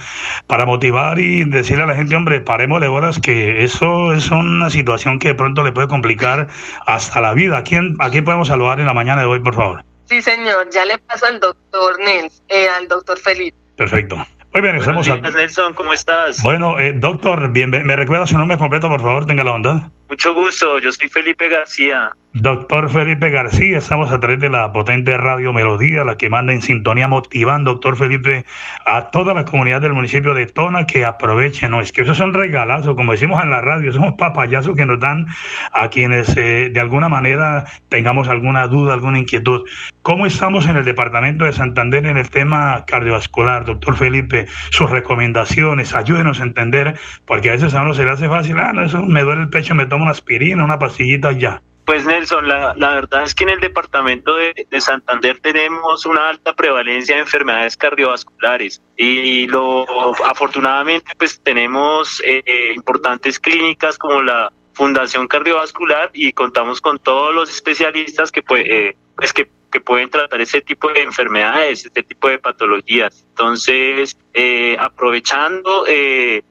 para 0.47 0.65
motivar 0.67 1.19
y 1.19 1.45
decirle 1.45 1.85
a 1.85 1.87
la 1.87 1.95
gente, 1.95 2.17
hombre, 2.17 2.41
parémosle 2.41 2.89
horas 2.89 3.19
que 3.19 3.63
eso 3.63 4.13
es 4.15 4.31
una 4.31 4.71
situación 4.71 5.19
que 5.19 5.29
de 5.29 5.35
pronto 5.35 5.63
le 5.63 5.73
puede 5.73 5.89
complicar 5.89 6.49
hasta 6.87 7.21
la 7.21 7.35
vida. 7.35 7.59
¿A 7.59 7.63
quién, 7.63 7.97
¿A 7.99 8.11
quién 8.11 8.25
podemos 8.25 8.49
saludar 8.49 8.81
en 8.81 8.87
la 8.87 8.95
mañana 8.95 9.23
de 9.23 9.27
hoy, 9.27 9.41
por 9.41 9.55
favor? 9.55 9.85
Sí, 10.13 10.21
señor, 10.21 10.69
ya 10.71 10.85
le 10.85 10.99
paso 10.99 11.25
al 11.25 11.41
doctor 11.41 11.99
Nels, 11.99 12.43
eh, 12.47 12.69
al 12.69 12.87
doctor 12.87 13.19
Felipe. 13.19 13.57
Perfecto. 13.79 14.17
Muy 14.53 14.61
bien, 14.61 14.77
estamos 14.77 15.07
días, 15.07 15.35
Nelson, 15.35 15.73
¿cómo 15.73 15.95
estás? 15.95 16.43
Bueno, 16.43 16.79
eh, 16.79 16.93
doctor, 16.95 17.51
bien, 17.51 17.71
¿me 17.71 17.97
recuerda 17.97 18.27
su 18.27 18.37
nombre 18.37 18.59
completo, 18.59 18.91
por 18.91 19.01
favor? 19.01 19.25
Tenga 19.25 19.43
la 19.43 19.53
bondad. 19.53 19.77
Mucho 20.11 20.35
gusto, 20.35 20.79
yo 20.81 20.93
soy 20.93 21.09
Felipe 21.09 21.49
García. 21.49 22.13
Doctor 22.35 22.89
Felipe 22.89 23.29
García, 23.29 23.77
estamos 23.77 24.11
a 24.11 24.19
través 24.19 24.41
de 24.41 24.49
la 24.49 24.73
potente 24.73 25.19
radio 25.19 25.53
Melodía, 25.53 26.03
la 26.03 26.17
que 26.17 26.31
manda 26.31 26.55
en 26.55 26.63
sintonía 26.63 27.07
motivando, 27.07 27.73
doctor 27.73 27.95
Felipe, 27.95 28.47
a 28.87 29.11
toda 29.11 29.35
la 29.35 29.45
comunidad 29.45 29.83
del 29.83 29.93
municipio 29.93 30.33
de 30.33 30.47
Tona 30.47 30.87
que 30.87 31.05
aprovechen, 31.05 31.73
no, 31.73 31.83
es 31.83 31.93
que 31.93 32.01
esos 32.01 32.17
son 32.17 32.33
regalazos, 32.33 32.97
como 32.97 33.13
decimos 33.13 33.43
en 33.43 33.51
la 33.51 33.61
radio, 33.61 33.93
somos 33.93 34.15
papayazos 34.15 34.75
que 34.75 34.87
nos 34.87 34.99
dan 34.99 35.27
a 35.73 35.89
quienes 35.91 36.35
eh, 36.39 36.71
de 36.73 36.81
alguna 36.81 37.11
manera 37.11 37.67
tengamos 37.91 38.29
alguna 38.29 38.67
duda, 38.67 38.95
alguna 38.95 39.19
inquietud. 39.19 39.69
¿Cómo 40.01 40.25
estamos 40.25 40.67
en 40.67 40.79
el 40.79 40.87
departamento 40.87 41.45
de 41.45 41.53
Santander 41.53 42.07
en 42.07 42.17
el 42.17 42.31
tema 42.31 42.83
cardiovascular, 42.87 43.67
doctor 43.67 43.95
Felipe? 43.95 44.47
Sus 44.71 44.89
recomendaciones, 44.89 45.95
ayúdenos 45.95 46.41
a 46.41 46.45
entender, 46.45 46.99
porque 47.27 47.51
a 47.51 47.53
veces 47.53 47.75
a 47.75 47.83
uno 47.83 47.93
se 47.93 48.07
le 48.07 48.11
hace 48.11 48.27
fácil, 48.27 48.59
ah, 48.59 48.73
no, 48.73 48.85
eso 48.85 49.03
me 49.03 49.21
duele 49.21 49.43
el 49.43 49.51
pecho, 49.51 49.75
me 49.75 49.85
tomo 49.85 50.05
una 50.05 50.13
aspirina, 50.13 50.65
una 50.65 50.79
pastillita 50.79 51.33
ya. 51.33 51.61
Pues 51.85 52.07
Nelson, 52.07 52.47
la, 52.47 52.75
verdad 52.75 53.25
es 53.25 53.35
que 53.35 53.43
en 53.43 53.51
el 53.51 53.61
departamento 53.61 54.37
de, 54.37 54.81
Santander 54.81 55.41
tenemos 55.41 56.07
una 56.07 56.29
alta 56.29 56.55
prevalencia 56.55 57.17
de 57.17 57.23
enfermedades 57.23 57.77
cardiovasculares 57.77 58.81
y 58.97 59.47
lo 59.49 59.85
afortunadamente 60.25 61.13
pues 61.19 61.41
tenemos 61.41 62.23
eh, 62.25 62.73
importantes 62.75 63.41
clínicas 63.41 63.99
como 63.99 64.23
la 64.23 64.53
Fundación 64.75 65.29
Cardiovascular 65.29 66.11
y 66.13 66.33
contamos 66.33 66.81
con 66.81 66.99
todos 66.99 67.35
los 67.35 67.51
especialistas 67.51 68.31
que, 68.33 68.43
eh, 68.57 68.97
pues 69.17 69.33
que, 69.33 69.49
que 69.71 69.81
pueden 69.81 70.11
tratar 70.11 70.41
ese 70.41 70.61
tipo 70.61 70.91
de 70.93 71.03
enfermedades, 71.03 71.85
este 71.85 72.03
tipo 72.03 72.29
de 72.29 72.39
patologías. 72.39 73.25
Entonces, 73.31 74.17
eh, 74.35 74.77
aprovechando 74.79 75.85
eh, 75.87 76.43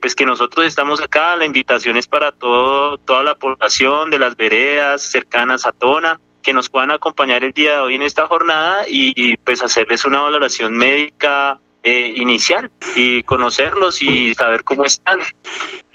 pues 0.00 0.14
que 0.14 0.26
nosotros 0.26 0.66
estamos 0.66 1.00
acá, 1.00 1.36
la 1.36 1.44
invitación 1.44 1.96
es 1.96 2.06
para 2.06 2.32
todo, 2.32 2.98
toda 2.98 3.22
la 3.22 3.34
población 3.34 4.10
de 4.10 4.18
las 4.18 4.36
veredas 4.36 5.02
cercanas 5.02 5.66
a 5.66 5.72
Tona, 5.72 6.20
que 6.42 6.52
nos 6.52 6.68
puedan 6.68 6.90
acompañar 6.90 7.44
el 7.44 7.52
día 7.52 7.72
de 7.72 7.78
hoy 7.80 7.94
en 7.96 8.02
esta 8.02 8.26
jornada 8.26 8.84
y 8.88 9.36
pues 9.38 9.62
hacerles 9.62 10.04
una 10.04 10.20
valoración 10.20 10.76
médica 10.76 11.58
eh, 11.88 12.14
inicial 12.16 12.68
y 12.96 13.22
conocerlos 13.22 14.02
y 14.02 14.34
saber 14.34 14.64
cómo 14.64 14.84
están. 14.84 15.20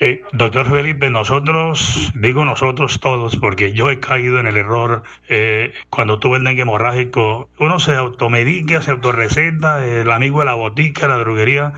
Eh, 0.04 0.24
doctor 0.32 0.68
Felipe, 0.68 1.12
nosotros, 1.12 2.12
digo 2.16 2.44
nosotros 2.44 3.00
todos, 3.00 3.36
porque 3.36 3.72
yo 3.72 3.92
he 3.92 4.00
caído 4.00 4.40
en 4.40 4.48
el 4.48 4.58
error 4.58 5.04
eh, 5.30 5.76
cuando 5.92 6.18
tuve 6.18 6.40
el 6.40 6.44
dengue 6.44 6.64
hemorrágico, 6.64 7.52
uno 7.60 7.80
se 7.80 7.96
automedica, 7.96 8.82
se 8.82 8.90
autorreceta, 8.90 9.86
el 9.86 10.10
amigo 10.10 10.40
de 10.40 10.46
la 10.46 10.56
botica, 10.56 11.08
la 11.08 11.18
droguería. 11.18 11.74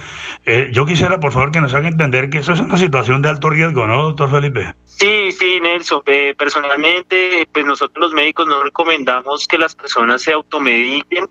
yo 0.71 0.85
quisiera, 0.85 1.19
por 1.19 1.33
favor, 1.33 1.51
que 1.51 1.59
nos 1.59 1.73
haga 1.73 1.89
entender 1.89 2.29
que 2.29 2.37
eso 2.37 2.53
es 2.53 2.61
una 2.61 2.77
situación 2.77 3.21
de 3.21 3.27
alto 3.27 3.49
riesgo, 3.49 3.87
¿no, 3.87 4.03
doctor 4.03 4.31
Felipe? 4.31 4.73
Sí, 4.85 5.33
sí, 5.33 5.59
Nelson. 5.61 6.01
personalmente, 6.37 7.45
pues 7.51 7.65
nosotros 7.65 8.05
los 8.05 8.13
médicos 8.13 8.47
no 8.47 8.63
recomendamos 8.63 9.49
que 9.49 9.57
las 9.57 9.75
personas 9.75 10.21
se 10.21 10.31
automediquen. 10.31 11.27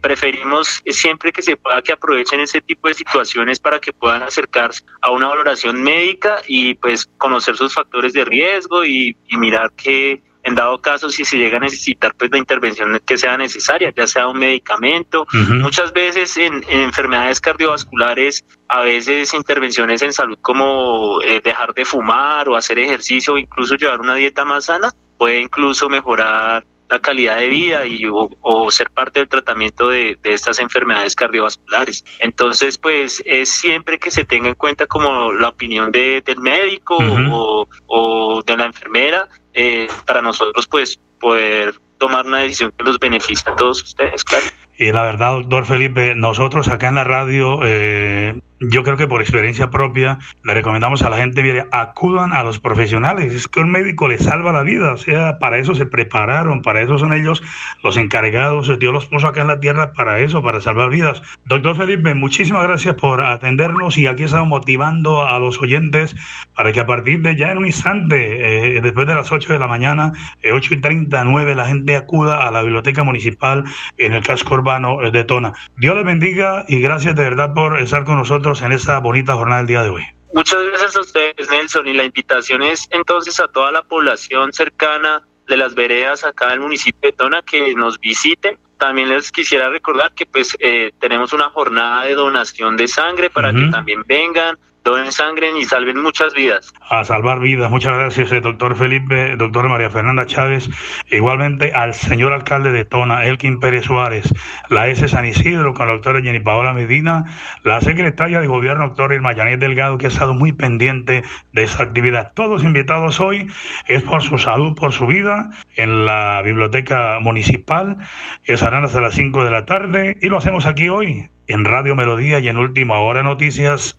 preferimos 0.00 0.82
siempre 0.86 1.32
que 1.32 1.42
se 1.42 1.56
pueda 1.56 1.82
que 1.82 1.92
aprovechen 1.92 2.40
en 2.40 2.44
ese 2.44 2.62
tipo 2.62 2.88
de 2.88 2.94
situaciones 2.94 3.60
para 3.60 3.78
que 3.78 3.92
puedan 3.92 4.22
acercarse 4.22 4.82
a 5.02 5.10
una 5.10 5.28
valoración 5.28 5.82
médica 5.82 6.29
y 6.46 6.74
pues 6.74 7.08
conocer 7.18 7.56
sus 7.56 7.74
factores 7.74 8.12
de 8.12 8.24
riesgo 8.24 8.84
y, 8.84 9.16
mirar 9.30 9.72
que 9.72 10.22
en 10.42 10.54
dado 10.54 10.80
caso 10.80 11.10
si 11.10 11.24
se 11.24 11.36
llega 11.36 11.58
a 11.58 11.60
necesitar 11.60 12.14
pues 12.14 12.30
la 12.30 12.38
intervención 12.38 12.98
que 13.04 13.18
sea 13.18 13.36
necesaria, 13.36 13.92
ya 13.94 14.06
sea 14.06 14.26
un 14.26 14.38
medicamento. 14.38 15.26
Muchas 15.32 15.92
veces 15.92 16.36
en, 16.36 16.64
enfermedades 16.68 17.40
cardiovasculares, 17.40 18.44
a 18.68 18.82
veces 18.82 19.34
intervenciones 19.34 20.02
en 20.02 20.12
salud 20.12 20.38
como 20.40 21.20
eh, 21.22 21.40
dejar 21.42 21.74
de 21.74 21.84
fumar 21.84 22.48
o 22.48 22.56
hacer 22.56 22.78
ejercicio 22.78 23.34
o 23.34 23.38
incluso 23.38 23.76
llevar 23.76 24.00
una 24.00 24.14
dieta 24.14 24.44
más 24.44 24.66
sana 24.66 24.90
puede 25.20 25.40
incluso 25.42 25.90
mejorar 25.90 26.64
la 26.90 26.98
calidad 27.00 27.38
de 27.38 27.48
vida 27.48 27.86
y 27.86 28.04
o, 28.06 28.70
ser 28.70 28.90
parte 28.90 29.20
del 29.20 29.28
tratamiento 29.28 29.88
de, 29.88 30.18
estas 30.24 30.58
enfermedades 30.58 31.14
cardiovasculares. 31.14 32.04
Entonces, 32.18 32.76
pues 32.78 33.22
es 33.24 33.48
siempre 33.48 33.98
que 33.98 34.10
se 34.10 34.24
tenga 34.24 34.48
en 34.48 34.54
cuenta 34.54 34.86
como 34.86 35.32
la 35.32 35.48
opinión 35.48 35.92
de, 35.92 36.20
del 36.24 36.40
médico 36.40 36.98
o, 36.98 37.68
o, 37.86 38.42
de 38.42 38.56
la 38.56 38.66
enfermera 38.66 39.28
eh, 39.54 39.88
para 40.06 40.20
nosotros 40.20 40.66
pues 40.66 41.00
poder 41.20 41.74
tomar 41.98 42.26
una 42.26 42.38
decisión 42.38 42.72
que 42.76 42.84
los 42.84 42.98
beneficie 42.98 43.50
a 43.52 43.56
todos 43.56 43.82
ustedes, 43.82 44.24
claro. 44.24 44.46
Y 44.78 44.90
la 44.90 45.02
verdad, 45.02 45.34
doctor 45.34 45.66
Felipe, 45.66 46.14
nosotros 46.16 46.68
acá 46.68 46.88
en 46.88 46.94
la 46.94 47.04
radio, 47.04 47.60
eh, 47.64 48.40
yo 48.60 48.82
creo 48.82 48.98
que 48.98 49.08
por 49.08 49.22
experiencia 49.22 49.70
propia, 49.70 50.18
le 50.44 50.52
recomendamos 50.52 51.02
a 51.02 51.08
la 51.08 51.16
gente, 51.16 51.42
mire, 51.42 51.66
acudan 51.72 52.34
a 52.34 52.42
los 52.42 52.60
profesionales. 52.60 53.34
Es 53.34 53.48
que 53.48 53.60
un 53.60 53.70
médico 53.70 54.06
le 54.06 54.18
salva 54.18 54.52
la 54.52 54.62
vida. 54.62 54.92
O 54.92 54.96
sea, 54.98 55.38
para 55.38 55.58
eso 55.58 55.74
se 55.74 55.86
prepararon, 55.86 56.60
para 56.60 56.82
eso 56.82 56.98
son 56.98 57.14
ellos 57.14 57.42
los 57.82 57.96
encargados. 57.96 58.78
Dios 58.78 58.92
los 58.92 59.06
puso 59.06 59.28
acá 59.28 59.40
en 59.40 59.46
la 59.46 59.60
tierra 59.60 59.92
para 59.94 60.20
eso, 60.20 60.42
para 60.42 60.60
salvar 60.60 60.90
vidas. 60.90 61.22
Doctor 61.46 61.74
Felipe, 61.74 62.14
muchísimas 62.14 62.64
gracias 62.64 62.94
por 62.96 63.24
atendernos 63.24 63.96
y 63.96 64.06
aquí 64.06 64.24
estamos 64.24 64.48
motivando 64.48 65.26
a 65.26 65.38
los 65.38 65.60
oyentes 65.60 66.14
para 66.54 66.72
que 66.72 66.80
a 66.80 66.86
partir 66.86 67.22
de 67.22 67.36
ya 67.36 67.52
en 67.52 67.58
un 67.58 67.66
instante, 67.66 68.76
eh, 68.76 68.80
después 68.82 69.06
de 69.06 69.14
las 69.14 69.32
8 69.32 69.54
de 69.54 69.58
la 69.58 69.68
mañana, 69.68 70.12
eh, 70.42 70.52
8 70.52 70.74
y 70.74 70.80
39, 70.82 71.54
la 71.54 71.64
gente 71.64 71.96
acuda 71.96 72.46
a 72.46 72.50
la 72.50 72.60
biblioteca 72.62 73.04
municipal 73.04 73.64
en 73.96 74.12
el 74.12 74.22
casco 74.22 74.54
urbano 74.54 75.02
eh, 75.02 75.10
de 75.10 75.24
Tona. 75.24 75.54
Dios 75.78 75.96
les 75.96 76.04
bendiga 76.04 76.66
y 76.68 76.80
gracias 76.80 77.14
de 77.14 77.22
verdad 77.22 77.54
por 77.54 77.78
estar 77.80 78.04
con 78.04 78.16
nosotros 78.16 78.49
en 78.60 78.72
esta 78.72 78.98
bonita 78.98 79.34
jornada 79.34 79.58
del 79.58 79.68
día 79.68 79.82
de 79.82 79.90
hoy. 79.90 80.04
Muchas 80.32 80.62
gracias 80.64 80.96
a 80.96 81.00
ustedes, 81.00 81.50
Nelson, 81.50 81.86
y 81.86 81.94
la 81.94 82.04
invitación 82.04 82.62
es 82.62 82.86
entonces 82.90 83.38
a 83.40 83.48
toda 83.48 83.72
la 83.72 83.82
población 83.82 84.52
cercana 84.52 85.22
de 85.46 85.56
las 85.56 85.74
veredas 85.74 86.24
acá 86.24 86.46
en 86.46 86.52
el 86.54 86.60
municipio 86.60 87.10
de 87.10 87.12
Tona 87.12 87.42
que 87.42 87.74
nos 87.74 87.98
visiten. 87.98 88.58
También 88.78 89.08
les 89.08 89.30
quisiera 89.30 89.68
recordar 89.68 90.12
que 90.14 90.26
pues 90.26 90.56
eh, 90.58 90.90
tenemos 91.00 91.32
una 91.32 91.50
jornada 91.50 92.04
de 92.04 92.14
donación 92.14 92.76
de 92.76 92.88
sangre 92.88 93.30
para 93.30 93.52
que 93.52 93.66
también 93.70 94.02
vengan, 94.06 94.58
donen 94.84 95.12
sangre 95.12 95.50
y 95.58 95.64
salven 95.64 96.02
muchas 96.02 96.34
vidas. 96.34 96.72
A 96.88 97.04
salvar 97.04 97.40
vidas. 97.40 97.70
Muchas 97.70 97.92
gracias, 97.92 98.32
eh, 98.32 98.40
doctor 98.40 98.76
Felipe, 98.76 99.36
doctor 99.36 99.68
María 99.68 99.90
Fernanda 99.90 100.26
Chávez. 100.26 100.68
Igualmente 101.10 101.72
al 101.72 101.94
señor 101.94 102.32
alcalde 102.32 102.72
de 102.72 102.84
Tona, 102.84 103.24
Elkin 103.26 103.60
Pérez 103.60 103.84
Suárez, 103.84 104.32
la 104.68 104.88
S. 104.88 105.06
San 105.08 105.26
Isidro, 105.26 105.74
con 105.74 105.86
la 105.86 105.94
doctora 105.94 106.20
Jenny 106.22 106.40
Paola 106.40 106.72
Medina, 106.72 107.24
la 107.62 107.80
secretaria 107.80 108.40
de 108.40 108.46
gobierno, 108.46 108.88
doctor 108.88 109.12
Irmayanet 109.12 109.60
Delgado, 109.60 109.98
que 109.98 110.06
ha 110.06 110.08
estado 110.08 110.34
muy 110.34 110.52
pendiente 110.52 111.22
de 111.52 111.62
esa 111.62 111.82
actividad. 111.82 112.32
Todos 112.34 112.64
invitados 112.64 113.20
hoy 113.20 113.46
es 113.86 114.02
por 114.02 114.22
su 114.22 114.38
salud, 114.38 114.74
por 114.74 114.92
su 114.92 115.06
vida, 115.06 115.50
en 115.76 116.06
la 116.06 116.40
biblioteca 116.42 117.18
municipal. 117.20 117.96
Estarán 118.44 118.84
hasta 118.84 119.00
las 119.00 119.14
5 119.14 119.44
de 119.44 119.50
la 119.50 119.66
tarde 119.66 120.18
y 120.20 120.28
lo 120.28 120.38
hacemos 120.38 120.66
aquí 120.66 120.88
hoy 120.88 121.28
en 121.46 121.64
Radio 121.64 121.96
Melodía 121.96 122.38
y 122.38 122.48
en 122.48 122.58
Última 122.58 123.00
Hora 123.00 123.22
Noticias 123.22 123.98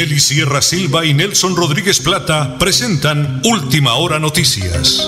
Nelly 0.00 0.18
Sierra 0.18 0.62
Silva 0.62 1.04
y 1.04 1.12
Nelson 1.12 1.54
Rodríguez 1.54 2.00
Plata 2.00 2.56
presentan 2.58 3.42
Última 3.44 3.96
Hora 3.96 4.18
Noticias. 4.18 5.06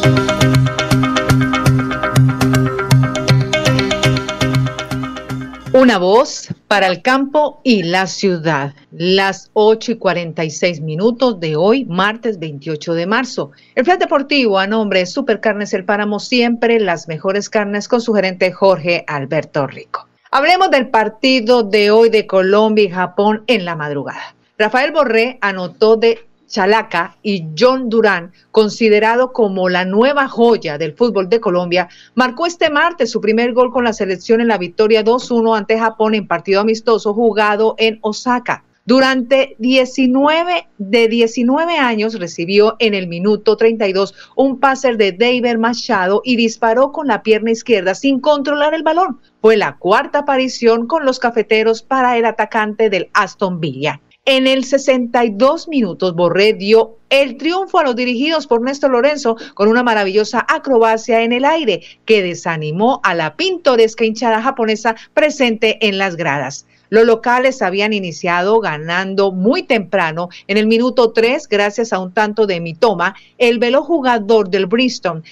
Una 5.73 5.97
voz 5.97 6.49
para 6.69 6.89
el 6.89 7.01
campo 7.01 7.63
y 7.65 7.85
la 7.85 8.07
ciudad. 8.07 8.75
Las 8.91 9.51
8 9.55 9.93
y 9.93 9.97
46 9.97 10.83
minutos 10.83 11.41
de 11.41 11.57
hoy, 11.57 11.87
martes 11.87 12.39
28 12.39 12.93
de 12.93 13.07
marzo. 13.07 13.53
El 13.75 13.87
Flat 13.87 13.99
Deportivo 13.99 14.59
a 14.59 14.67
nombre 14.67 14.99
de 14.99 15.07
Supercarnes 15.07 15.73
El 15.73 15.87
Páramo, 15.87 16.21
siempre 16.21 16.79
las 16.79 17.09
mejores 17.09 17.49
carnes 17.49 17.89
con 17.89 18.03
su 18.03 18.13
gerente 18.13 18.53
Jorge 18.53 19.07
Alberto 19.09 19.67
Rico. 19.67 20.07
Hablemos 20.31 20.71
del 20.71 20.91
partido 20.91 21.63
de 21.63 21.91
hoy 21.91 22.11
de 22.11 22.27
Colombia 22.27 22.85
y 22.85 22.91
Japón 22.91 23.43
en 23.47 23.65
la 23.65 23.75
madrugada. 23.75 24.35
Rafael 24.59 24.93
Borré 24.93 25.39
anotó 25.41 25.97
de 25.97 26.27
Chalaca 26.47 27.17
y 27.23 27.47
John 27.59 27.89
Durán, 27.89 28.33
considerado 28.51 29.33
como 29.33 29.71
la 29.71 29.87
nueva 29.87 30.29
joya 30.29 30.77
del 30.77 30.93
fútbol 30.93 31.31
de 31.31 31.41
Colombia, 31.41 31.89
marcó 32.15 32.47
este 32.47 32.69
martes 32.69 33.11
su 33.11 33.23
primer 33.23 33.55
gol 33.55 33.73
con 33.73 33.85
la 33.85 33.95
selección 33.95 34.43
en 34.43 34.49
la 34.49 34.59
victoria 34.59 35.03
2-1 35.03 35.57
ante 35.57 35.79
Japón 35.79 36.15
en 36.15 36.29
partido 36.29 36.61
amistoso 36.61 37.15
jugado 37.15 37.75
en 37.79 37.99
Osaka. 38.03 38.65
Durante 38.85 39.55
19 39.61 40.67
de 40.77 41.09
19 41.09 41.79
años 41.79 42.19
recibió 42.19 42.77
en 42.81 42.95
el 42.95 43.07
minuto 43.07 43.57
32 43.57 44.13
un 44.37 44.59
pase 44.59 44.95
de 44.97 45.13
David 45.13 45.57
Machado 45.57 46.21
y 46.25 46.37
disparó 46.37 46.93
con 46.93 47.07
la 47.07 47.23
pierna 47.23 47.53
izquierda 47.53 47.95
sin 47.95 48.21
controlar 48.21 48.75
el 48.75 48.83
balón. 48.83 49.21
Fue 49.41 49.57
la 49.57 49.77
cuarta 49.79 50.19
aparición 50.21 50.87
con 50.87 51.07
los 51.07 51.21
cafeteros 51.21 51.83
para 51.83 52.19
el 52.19 52.27
atacante 52.27 52.91
del 52.91 53.09
Aston 53.15 53.61
Villa. 53.61 54.01
En 54.25 54.47
el 54.47 54.63
62 54.63 55.67
minutos, 55.67 56.15
Borré 56.15 56.53
dio 56.53 56.97
el 57.11 57.37
triunfo 57.37 57.81
a 57.81 57.83
los 57.83 57.97
dirigidos 57.97 58.47
por 58.47 58.63
Néstor 58.63 58.93
Lorenzo 58.93 59.37
con 59.55 59.67
una 59.67 59.83
maravillosa 59.83 60.47
acrobacia 60.49 61.23
en 61.23 61.33
el 61.33 61.45
aire 61.45 61.83
que 62.05 62.23
desanimó 62.23 63.01
a 63.03 63.17
la 63.17 63.35
pintoresca 63.35 64.05
hinchada 64.05 64.41
japonesa 64.41 64.95
presente 65.13 65.89
en 65.89 65.99
las 65.99 66.15
gradas. 66.15 66.67
Los 66.89 67.05
locales 67.05 67.63
habían 67.63 67.93
iniciado 67.93 68.61
ganando 68.61 69.33
muy 69.33 69.65
temprano 69.65 70.29
en 70.47 70.57
el 70.57 70.69
minuto 70.69 71.11
3 71.11 71.49
gracias 71.49 71.93
a 71.93 71.99
un 71.99 72.13
tanto 72.13 72.47
de 72.47 72.61
Mitoma, 72.61 73.17
el 73.39 73.59
velo 73.59 73.83
jugador 73.83 74.51
del 74.51 74.67
Bristol 74.67 75.25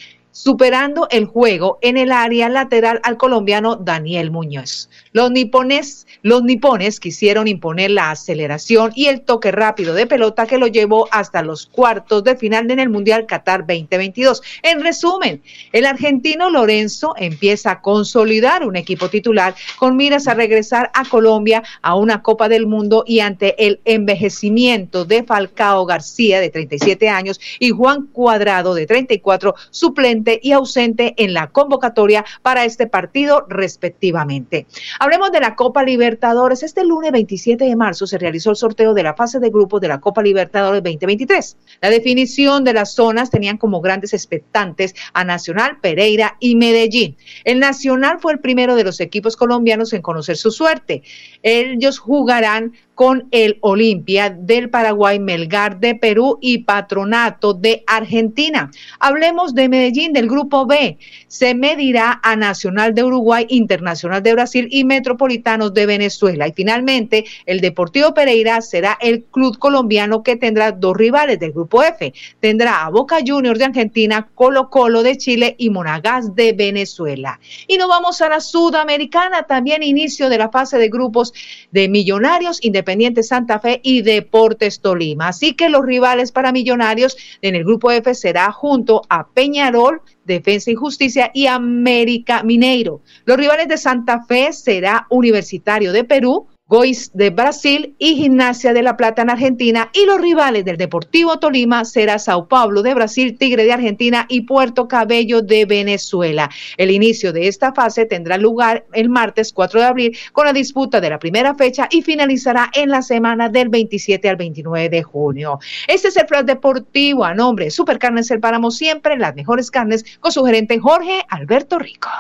superando 0.42 1.06
el 1.10 1.26
juego 1.26 1.78
en 1.82 1.98
el 1.98 2.10
área 2.10 2.48
lateral 2.48 2.98
al 3.02 3.18
colombiano 3.18 3.76
Daniel 3.76 4.30
Muñoz. 4.30 4.88
Los 5.12 5.30
nipones, 5.30 6.06
los 6.22 6.42
nipones 6.42 6.98
quisieron 6.98 7.46
imponer 7.46 7.90
la 7.90 8.10
aceleración 8.10 8.90
y 8.94 9.06
el 9.06 9.20
toque 9.20 9.52
rápido 9.52 9.92
de 9.92 10.06
pelota 10.06 10.46
que 10.46 10.56
lo 10.56 10.66
llevó 10.66 11.08
hasta 11.10 11.42
los 11.42 11.66
cuartos 11.66 12.24
de 12.24 12.36
final 12.36 12.70
en 12.70 12.78
el 12.78 12.88
Mundial 12.88 13.26
Qatar 13.26 13.66
2022. 13.66 14.42
En 14.62 14.82
resumen, 14.82 15.42
el 15.72 15.84
argentino 15.84 16.48
Lorenzo 16.48 17.14
empieza 17.18 17.72
a 17.72 17.82
consolidar 17.82 18.66
un 18.66 18.76
equipo 18.76 19.10
titular 19.10 19.54
con 19.78 19.98
miras 19.98 20.26
a 20.26 20.32
regresar 20.32 20.90
a 20.94 21.04
Colombia 21.04 21.62
a 21.82 21.96
una 21.96 22.22
Copa 22.22 22.48
del 22.48 22.66
Mundo 22.66 23.04
y 23.06 23.20
ante 23.20 23.66
el 23.66 23.80
envejecimiento 23.84 25.04
de 25.04 25.22
Falcao 25.22 25.84
García 25.84 26.40
de 26.40 26.48
37 26.48 27.10
años 27.10 27.38
y 27.58 27.70
Juan 27.70 28.06
Cuadrado 28.06 28.72
de 28.72 28.86
34 28.86 29.54
suplente 29.70 30.29
y 30.42 30.52
ausente 30.52 31.14
en 31.16 31.34
la 31.34 31.48
convocatoria 31.48 32.24
para 32.42 32.64
este 32.64 32.86
partido 32.86 33.46
respectivamente. 33.48 34.66
Hablemos 34.98 35.32
de 35.32 35.40
la 35.40 35.56
Copa 35.56 35.82
Libertadores. 35.82 36.62
Este 36.62 36.84
lunes 36.84 37.10
27 37.12 37.64
de 37.64 37.76
marzo 37.76 38.06
se 38.06 38.18
realizó 38.18 38.50
el 38.50 38.56
sorteo 38.56 38.94
de 38.94 39.02
la 39.02 39.14
fase 39.14 39.40
de 39.40 39.50
grupos 39.50 39.80
de 39.80 39.88
la 39.88 40.00
Copa 40.00 40.22
Libertadores 40.22 40.82
2023. 40.82 41.56
La 41.80 41.90
definición 41.90 42.64
de 42.64 42.74
las 42.74 42.94
zonas 42.94 43.30
tenían 43.30 43.56
como 43.56 43.80
grandes 43.80 44.12
expectantes 44.12 44.94
a 45.12 45.24
Nacional, 45.24 45.78
Pereira 45.80 46.36
y 46.38 46.56
Medellín. 46.56 47.16
El 47.44 47.60
Nacional 47.60 48.18
fue 48.20 48.32
el 48.32 48.40
primero 48.40 48.74
de 48.74 48.84
los 48.84 49.00
equipos 49.00 49.36
colombianos 49.36 49.92
en 49.92 50.02
conocer 50.02 50.36
su 50.36 50.50
suerte. 50.50 51.02
Ellos 51.42 51.98
jugarán 51.98 52.72
con 53.00 53.28
el 53.30 53.56
Olimpia 53.62 54.28
del 54.28 54.68
Paraguay, 54.68 55.18
Melgar 55.18 55.80
de 55.80 55.94
Perú 55.94 56.36
y 56.42 56.64
Patronato 56.64 57.54
de 57.54 57.82
Argentina. 57.86 58.70
Hablemos 58.98 59.54
de 59.54 59.70
Medellín 59.70 60.12
del 60.12 60.28
grupo 60.28 60.66
B. 60.66 60.98
Se 61.26 61.54
medirá 61.54 62.20
a 62.22 62.36
Nacional 62.36 62.94
de 62.94 63.02
Uruguay, 63.02 63.46
Internacional 63.48 64.22
de 64.22 64.34
Brasil 64.34 64.68
y 64.70 64.84
Metropolitanos 64.84 65.72
de 65.72 65.86
Venezuela. 65.86 66.46
Y 66.46 66.52
finalmente, 66.52 67.24
el 67.46 67.62
Deportivo 67.62 68.12
Pereira 68.12 68.60
será 68.60 68.98
el 69.00 69.24
club 69.24 69.58
colombiano 69.58 70.22
que 70.22 70.36
tendrá 70.36 70.70
dos 70.70 70.94
rivales 70.94 71.40
del 71.40 71.52
grupo 71.52 71.82
F. 71.82 72.12
Tendrá 72.38 72.84
a 72.84 72.90
Boca 72.90 73.20
Juniors 73.26 73.60
de 73.60 73.64
Argentina, 73.64 74.28
Colo 74.34 74.68
Colo 74.68 75.02
de 75.02 75.16
Chile 75.16 75.54
y 75.56 75.70
Monagas 75.70 76.34
de 76.34 76.52
Venezuela. 76.52 77.40
Y 77.66 77.78
nos 77.78 77.88
vamos 77.88 78.20
a 78.20 78.28
la 78.28 78.40
Sudamericana, 78.40 79.44
también 79.44 79.82
inicio 79.82 80.28
de 80.28 80.36
la 80.36 80.50
fase 80.50 80.76
de 80.76 80.90
grupos 80.90 81.32
de 81.70 81.88
Millonarios, 81.88 82.62
Independientes 82.62 82.89
Santa 83.22 83.58
Fe 83.58 83.80
y 83.82 84.02
Deportes 84.02 84.80
Tolima. 84.80 85.28
Así 85.28 85.54
que 85.54 85.68
los 85.68 85.84
rivales 85.84 86.32
para 86.32 86.52
Millonarios 86.52 87.16
en 87.42 87.54
el 87.54 87.64
grupo 87.64 87.90
F 87.90 88.14
será 88.14 88.52
junto 88.52 89.02
a 89.08 89.28
Peñarol, 89.28 90.02
Defensa 90.24 90.70
y 90.70 90.74
Justicia 90.74 91.30
y 91.34 91.46
América 91.46 92.42
Mineiro. 92.42 93.02
Los 93.24 93.36
rivales 93.36 93.68
de 93.68 93.76
Santa 93.76 94.24
Fe 94.24 94.52
será 94.52 95.06
Universitario 95.10 95.92
de 95.92 96.04
Perú, 96.04 96.46
Gois 96.70 97.10
de 97.14 97.30
Brasil 97.30 97.96
y 97.98 98.14
Gimnasia 98.14 98.72
de 98.72 98.84
La 98.84 98.96
Plata 98.96 99.22
en 99.22 99.30
Argentina. 99.30 99.90
Y 99.92 100.06
los 100.06 100.20
rivales 100.20 100.64
del 100.64 100.76
Deportivo 100.76 101.40
Tolima 101.40 101.84
será 101.84 102.20
Sao 102.20 102.46
Paulo 102.46 102.82
de 102.82 102.94
Brasil, 102.94 103.36
Tigre 103.36 103.64
de 103.64 103.72
Argentina 103.72 104.26
y 104.28 104.42
Puerto 104.42 104.86
Cabello 104.86 105.42
de 105.42 105.64
Venezuela. 105.64 106.48
El 106.76 106.92
inicio 106.92 107.32
de 107.32 107.48
esta 107.48 107.72
fase 107.72 108.06
tendrá 108.06 108.38
lugar 108.38 108.86
el 108.92 109.08
martes 109.08 109.52
4 109.52 109.80
de 109.80 109.86
abril 109.86 110.18
con 110.32 110.46
la 110.46 110.52
disputa 110.52 111.00
de 111.00 111.10
la 111.10 111.18
primera 111.18 111.56
fecha 111.56 111.88
y 111.90 112.02
finalizará 112.02 112.70
en 112.72 112.90
la 112.90 113.02
semana 113.02 113.48
del 113.48 113.68
27 113.68 114.28
al 114.28 114.36
29 114.36 114.90
de 114.90 115.02
junio. 115.02 115.58
Este 115.88 116.06
es 116.06 116.16
el 116.16 116.26
plan 116.26 116.46
deportivo 116.46 117.24
a 117.24 117.34
nombre 117.34 117.64
de 117.64 117.72
Supercarnes 117.72 118.30
El 118.30 118.38
Páramo, 118.38 118.70
siempre 118.70 119.18
las 119.18 119.34
mejores 119.34 119.72
carnes 119.72 120.04
con 120.20 120.30
su 120.30 120.44
gerente 120.44 120.78
Jorge 120.78 121.20
Alberto 121.30 121.80
Rico. 121.80 122.10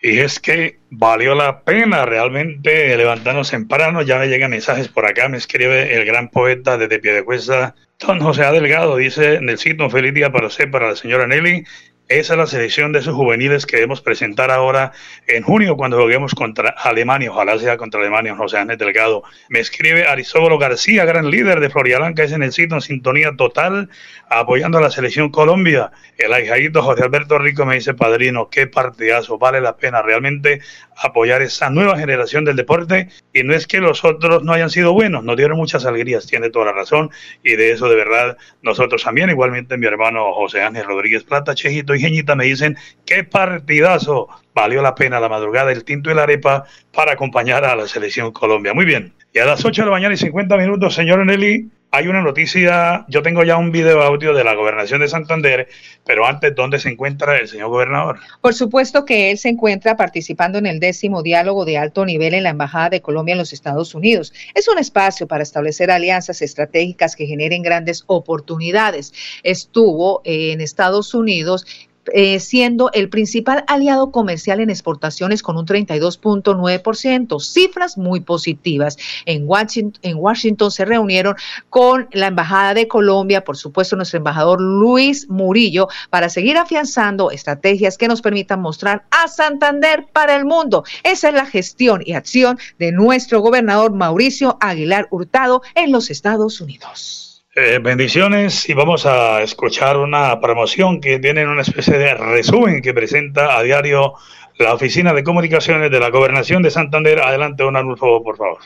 Y 0.00 0.20
es 0.20 0.38
que 0.38 0.78
valió 0.90 1.34
la 1.34 1.62
pena 1.62 2.06
realmente 2.06 2.96
levantarnos 2.96 3.50
temprano. 3.50 4.02
Ya 4.02 4.18
me 4.18 4.28
llegan 4.28 4.52
mensajes 4.52 4.88
por 4.88 5.06
acá. 5.06 5.28
Me 5.28 5.38
escribe 5.38 5.94
el 5.94 6.04
gran 6.04 6.28
poeta 6.28 6.78
desde 6.78 7.00
Piedecuesta, 7.00 7.74
don 7.98 8.20
José 8.20 8.42
Delgado. 8.44 8.96
Dice: 8.96 9.40
Nelsito, 9.40 9.90
feliz 9.90 10.14
día 10.14 10.30
para 10.30 10.46
usted, 10.46 10.70
para 10.70 10.90
la 10.90 10.96
señora 10.96 11.26
Nelly. 11.26 11.64
Esa 12.08 12.32
es 12.32 12.38
la 12.38 12.46
selección 12.46 12.92
de 12.92 13.00
esos 13.00 13.14
juveniles 13.14 13.66
que 13.66 13.76
debemos 13.76 14.00
presentar 14.00 14.50
ahora 14.50 14.92
en 15.26 15.42
junio 15.42 15.76
cuando 15.76 16.00
juguemos 16.00 16.34
contra 16.34 16.70
Alemania. 16.70 17.30
Ojalá 17.30 17.58
sea 17.58 17.76
contra 17.76 18.00
Alemania, 18.00 18.34
José 18.34 18.56
Ángel 18.56 18.78
Delgado. 18.78 19.24
Me 19.50 19.58
escribe 19.58 20.06
Aristóbulo 20.06 20.56
García, 20.56 21.04
gran 21.04 21.30
líder 21.30 21.60
de 21.60 21.68
Florialanca, 21.68 22.22
es 22.22 22.32
en 22.32 22.42
el 22.42 22.52
sitio 22.52 22.76
en 22.76 22.80
sintonía 22.80 23.36
total, 23.36 23.90
apoyando 24.30 24.78
a 24.78 24.80
la 24.80 24.90
selección 24.90 25.28
Colombia. 25.28 25.92
El 26.16 26.32
ahijadito 26.32 26.82
José 26.82 27.02
Alberto 27.04 27.38
Rico 27.38 27.66
me 27.66 27.74
dice, 27.74 27.92
padrino, 27.92 28.48
qué 28.48 28.66
partidazo, 28.66 29.36
vale 29.36 29.60
la 29.60 29.76
pena 29.76 30.00
realmente 30.00 30.62
apoyar 30.96 31.42
esa 31.42 31.68
nueva 31.68 31.98
generación 31.98 32.46
del 32.46 32.56
deporte. 32.56 33.10
Y 33.34 33.42
no 33.42 33.54
es 33.54 33.66
que 33.66 33.80
los 33.80 34.02
otros 34.06 34.42
no 34.44 34.54
hayan 34.54 34.70
sido 34.70 34.94
buenos, 34.94 35.24
nos 35.24 35.36
dieron 35.36 35.58
muchas 35.58 35.84
alegrías, 35.84 36.26
tiene 36.26 36.48
toda 36.48 36.64
la 36.64 36.72
razón. 36.72 37.10
Y 37.42 37.56
de 37.56 37.72
eso 37.72 37.86
de 37.86 37.96
verdad 37.96 38.38
nosotros 38.62 39.02
también, 39.04 39.28
igualmente 39.28 39.76
mi 39.76 39.86
hermano 39.86 40.32
José 40.32 40.62
Ángel 40.62 40.86
Rodríguez 40.86 41.24
Plata, 41.24 41.54
Chejito 41.54 41.97
Ingeñita 41.98 42.34
me 42.34 42.44
dicen, 42.44 42.76
qué 43.04 43.24
partidazo, 43.24 44.28
valió 44.54 44.82
la 44.82 44.94
pena 44.94 45.20
la 45.20 45.28
madrugada, 45.28 45.72
el 45.72 45.84
tinto 45.84 46.10
y 46.10 46.14
la 46.14 46.22
arepa 46.22 46.64
para 46.92 47.12
acompañar 47.12 47.64
a 47.64 47.76
la 47.76 47.86
selección 47.86 48.32
Colombia. 48.32 48.74
Muy 48.74 48.84
bien, 48.84 49.12
y 49.32 49.38
a 49.38 49.44
las 49.44 49.64
8 49.64 49.82
de 49.82 49.86
la 49.86 49.92
mañana 49.92 50.14
y 50.14 50.18
50 50.18 50.56
minutos, 50.56 50.94
señor 50.94 51.24
Nelly, 51.24 51.70
hay 51.90 52.06
una 52.06 52.20
noticia, 52.20 53.06
yo 53.08 53.22
tengo 53.22 53.44
ya 53.44 53.56
un 53.56 53.72
video 53.72 54.02
audio 54.02 54.34
de 54.34 54.44
la 54.44 54.54
gobernación 54.54 55.00
de 55.00 55.08
Santander, 55.08 55.68
pero 56.04 56.26
antes, 56.26 56.54
¿dónde 56.54 56.78
se 56.78 56.90
encuentra 56.90 57.38
el 57.38 57.48
señor 57.48 57.70
gobernador? 57.70 58.18
Por 58.42 58.52
supuesto 58.52 59.06
que 59.06 59.30
él 59.30 59.38
se 59.38 59.48
encuentra 59.48 59.96
participando 59.96 60.58
en 60.58 60.66
el 60.66 60.80
décimo 60.80 61.22
diálogo 61.22 61.64
de 61.64 61.78
alto 61.78 62.04
nivel 62.04 62.34
en 62.34 62.42
la 62.42 62.50
Embajada 62.50 62.90
de 62.90 63.00
Colombia 63.00 63.32
en 63.32 63.38
los 63.38 63.54
Estados 63.54 63.94
Unidos. 63.94 64.34
Es 64.54 64.68
un 64.68 64.78
espacio 64.78 65.26
para 65.26 65.42
establecer 65.42 65.90
alianzas 65.90 66.42
estratégicas 66.42 67.16
que 67.16 67.26
generen 67.26 67.62
grandes 67.62 68.04
oportunidades. 68.06 69.14
Estuvo 69.42 70.20
en 70.24 70.60
Estados 70.60 71.14
Unidos 71.14 71.87
eh, 72.12 72.40
siendo 72.40 72.90
el 72.92 73.08
principal 73.08 73.64
aliado 73.66 74.10
comercial 74.10 74.60
en 74.60 74.70
exportaciones 74.70 75.42
con 75.42 75.56
un 75.56 75.66
32.9%, 75.66 77.40
cifras 77.40 77.98
muy 77.98 78.20
positivas. 78.20 78.96
En 79.26 79.44
Washington, 79.46 80.00
en 80.02 80.16
Washington 80.16 80.70
se 80.70 80.84
reunieron 80.84 81.36
con 81.70 82.08
la 82.12 82.28
Embajada 82.28 82.74
de 82.74 82.88
Colombia, 82.88 83.44
por 83.44 83.56
supuesto 83.56 83.96
nuestro 83.96 84.18
embajador 84.18 84.60
Luis 84.60 85.28
Murillo, 85.28 85.88
para 86.10 86.28
seguir 86.28 86.56
afianzando 86.56 87.30
estrategias 87.30 87.98
que 87.98 88.08
nos 88.08 88.22
permitan 88.22 88.60
mostrar 88.60 89.04
a 89.10 89.28
Santander 89.28 90.06
para 90.12 90.36
el 90.36 90.44
mundo. 90.44 90.84
Esa 91.02 91.28
es 91.28 91.34
la 91.34 91.46
gestión 91.46 92.02
y 92.04 92.12
acción 92.12 92.58
de 92.78 92.92
nuestro 92.92 93.40
gobernador 93.40 93.92
Mauricio 93.92 94.58
Aguilar 94.60 95.08
Hurtado 95.10 95.62
en 95.74 95.92
los 95.92 96.10
Estados 96.10 96.60
Unidos. 96.60 97.37
Eh, 97.60 97.80
bendiciones 97.80 98.68
y 98.68 98.72
vamos 98.72 99.04
a 99.04 99.42
escuchar 99.42 99.96
una 99.96 100.40
promoción 100.40 101.00
que 101.00 101.18
tiene 101.18 101.44
una 101.44 101.62
especie 101.62 101.98
de 101.98 102.14
resumen 102.14 102.80
que 102.80 102.94
presenta 102.94 103.58
a 103.58 103.64
diario 103.64 104.14
la 104.58 104.74
Oficina 104.74 105.12
de 105.12 105.24
Comunicaciones 105.24 105.90
de 105.90 105.98
la 105.98 106.10
Gobernación 106.10 106.62
de 106.62 106.70
Santander. 106.70 107.18
Adelante, 107.18 107.64
don 107.64 107.74
Arnulfo, 107.74 108.22
por 108.22 108.36
favor. 108.36 108.58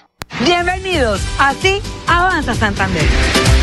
Bienvenidos. 0.45 1.27
Así 1.39 1.81
avanza 2.07 2.53
Santander. 2.53 3.62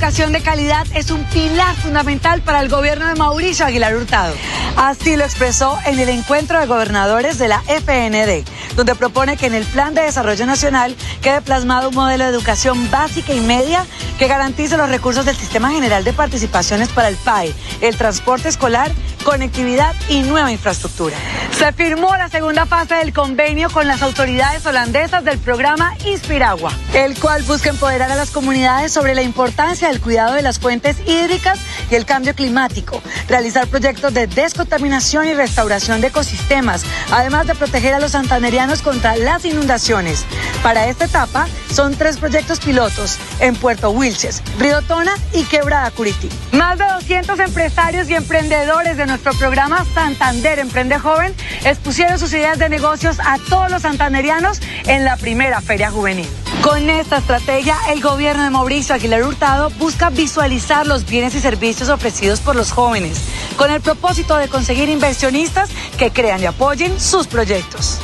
Educación 0.00 0.32
de 0.32 0.40
calidad 0.40 0.86
es 0.94 1.10
un 1.10 1.22
pilar 1.24 1.76
fundamental 1.76 2.40
para 2.40 2.60
el 2.60 2.70
gobierno 2.70 3.06
de 3.06 3.16
Mauricio 3.16 3.66
Aguilar 3.66 3.94
Hurtado. 3.94 4.34
Así 4.74 5.14
lo 5.14 5.24
expresó 5.24 5.78
en 5.84 5.98
el 5.98 6.08
encuentro 6.08 6.58
de 6.58 6.64
gobernadores 6.64 7.36
de 7.36 7.48
la 7.48 7.62
FND 7.66 8.46
donde 8.80 8.94
propone 8.94 9.36
que 9.36 9.46
en 9.46 9.54
el 9.54 9.64
Plan 9.66 9.94
de 9.94 10.00
Desarrollo 10.00 10.46
Nacional 10.46 10.96
quede 11.20 11.42
plasmado 11.42 11.90
un 11.90 11.94
modelo 11.94 12.24
de 12.24 12.30
educación 12.30 12.90
básica 12.90 13.34
y 13.34 13.40
media 13.40 13.84
que 14.18 14.26
garantice 14.26 14.78
los 14.78 14.88
recursos 14.88 15.26
del 15.26 15.36
Sistema 15.36 15.70
General 15.70 16.02
de 16.02 16.14
Participaciones 16.14 16.88
para 16.88 17.08
el 17.08 17.16
PAE, 17.16 17.54
el 17.82 17.96
transporte 17.96 18.48
escolar, 18.48 18.90
conectividad 19.22 19.94
y 20.08 20.22
nueva 20.22 20.50
infraestructura. 20.50 21.14
Se 21.52 21.72
firmó 21.72 22.16
la 22.16 22.30
segunda 22.30 22.64
fase 22.64 22.94
del 22.94 23.12
convenio 23.12 23.68
con 23.70 23.86
las 23.86 24.00
autoridades 24.00 24.64
holandesas 24.64 25.24
del 25.24 25.38
programa 25.38 25.94
Inspiragua, 26.06 26.72
el 26.94 27.18
cual 27.18 27.42
busca 27.42 27.68
empoderar 27.68 28.10
a 28.10 28.16
las 28.16 28.30
comunidades 28.30 28.92
sobre 28.92 29.14
la 29.14 29.22
importancia 29.22 29.89
del 29.90 30.00
cuidado 30.00 30.34
de 30.34 30.42
las 30.42 30.58
fuentes 30.58 30.96
hídricas 31.06 31.58
y 31.90 31.96
el 31.96 32.06
cambio 32.06 32.34
climático, 32.34 33.02
realizar 33.28 33.66
proyectos 33.66 34.14
de 34.14 34.28
descontaminación 34.28 35.26
y 35.26 35.34
restauración 35.34 36.00
de 36.00 36.08
ecosistemas, 36.08 36.84
además 37.10 37.48
de 37.48 37.56
proteger 37.56 37.94
a 37.94 37.98
los 37.98 38.12
santanerianos 38.12 38.82
contra 38.82 39.16
las 39.16 39.44
inundaciones. 39.44 40.24
Para 40.62 40.86
esta 40.86 41.06
etapa 41.06 41.48
son 41.72 41.96
tres 41.96 42.18
proyectos 42.18 42.60
pilotos 42.60 43.18
en 43.40 43.56
Puerto 43.56 43.90
Wilches, 43.90 44.42
Río 44.58 44.80
Tona 44.82 45.12
y 45.32 45.42
Quebrada 45.44 45.90
Curití. 45.90 46.28
Más 46.52 46.78
de 46.78 46.84
200 46.84 47.40
empresarios 47.40 48.08
y 48.08 48.14
emprendedores 48.14 48.96
de 48.96 49.06
nuestro 49.06 49.32
programa 49.34 49.84
Santander 49.92 50.60
Emprende 50.60 50.98
Joven 50.98 51.34
expusieron 51.64 52.18
sus 52.18 52.32
ideas 52.32 52.58
de 52.58 52.68
negocios 52.68 53.18
a 53.18 53.38
todos 53.48 53.70
los 53.70 53.82
santanderianos 53.82 54.60
en 54.86 55.04
la 55.04 55.16
primera 55.16 55.60
feria 55.60 55.90
juvenil. 55.90 56.28
Con 56.62 56.90
esta 56.90 57.18
estrategia, 57.18 57.76
el 57.88 58.02
gobierno 58.02 58.42
de 58.42 58.50
Mauricio 58.50 58.94
Aguilar 58.94 59.22
Hurtado 59.22 59.70
busca 59.78 60.10
visualizar 60.10 60.86
los 60.86 61.06
bienes 61.06 61.34
y 61.34 61.40
servicios 61.40 61.88
ofrecidos 61.88 62.40
por 62.40 62.54
los 62.54 62.70
jóvenes, 62.70 63.22
con 63.56 63.70
el 63.70 63.80
propósito 63.80 64.36
de 64.36 64.48
conseguir 64.48 64.90
inversionistas 64.90 65.70
que 65.98 66.10
crean 66.10 66.42
y 66.42 66.46
apoyen 66.46 67.00
sus 67.00 67.26
proyectos. 67.26 67.98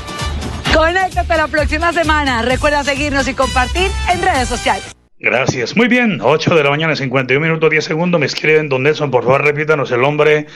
Conéctate 0.75 1.37
la 1.37 1.49
próxima 1.49 1.93
semana. 1.93 2.43
Recuerda 2.43 2.83
seguirnos 2.83 3.29
y 3.29 3.35
compartir 3.35 3.91
en 4.13 4.23
redes 4.23 4.49
sociales. 4.49 4.96
Gracias. 5.18 5.74
Muy 5.76 5.88
bien, 5.88 6.20
8 6.22 6.55
de 6.55 6.62
la 6.62 6.68
mañana, 6.68 6.94
51 6.94 7.40
minutos, 7.40 7.70
10 7.70 7.85
segundos. 7.85 8.20
Me 8.20 8.26
escriben, 8.26 8.68
don 8.68 8.83
Nelson, 8.83 9.11
por 9.11 9.24
favor, 9.24 9.42
repítanos 9.42 9.90
el 9.90 10.02
nombre 10.02 10.46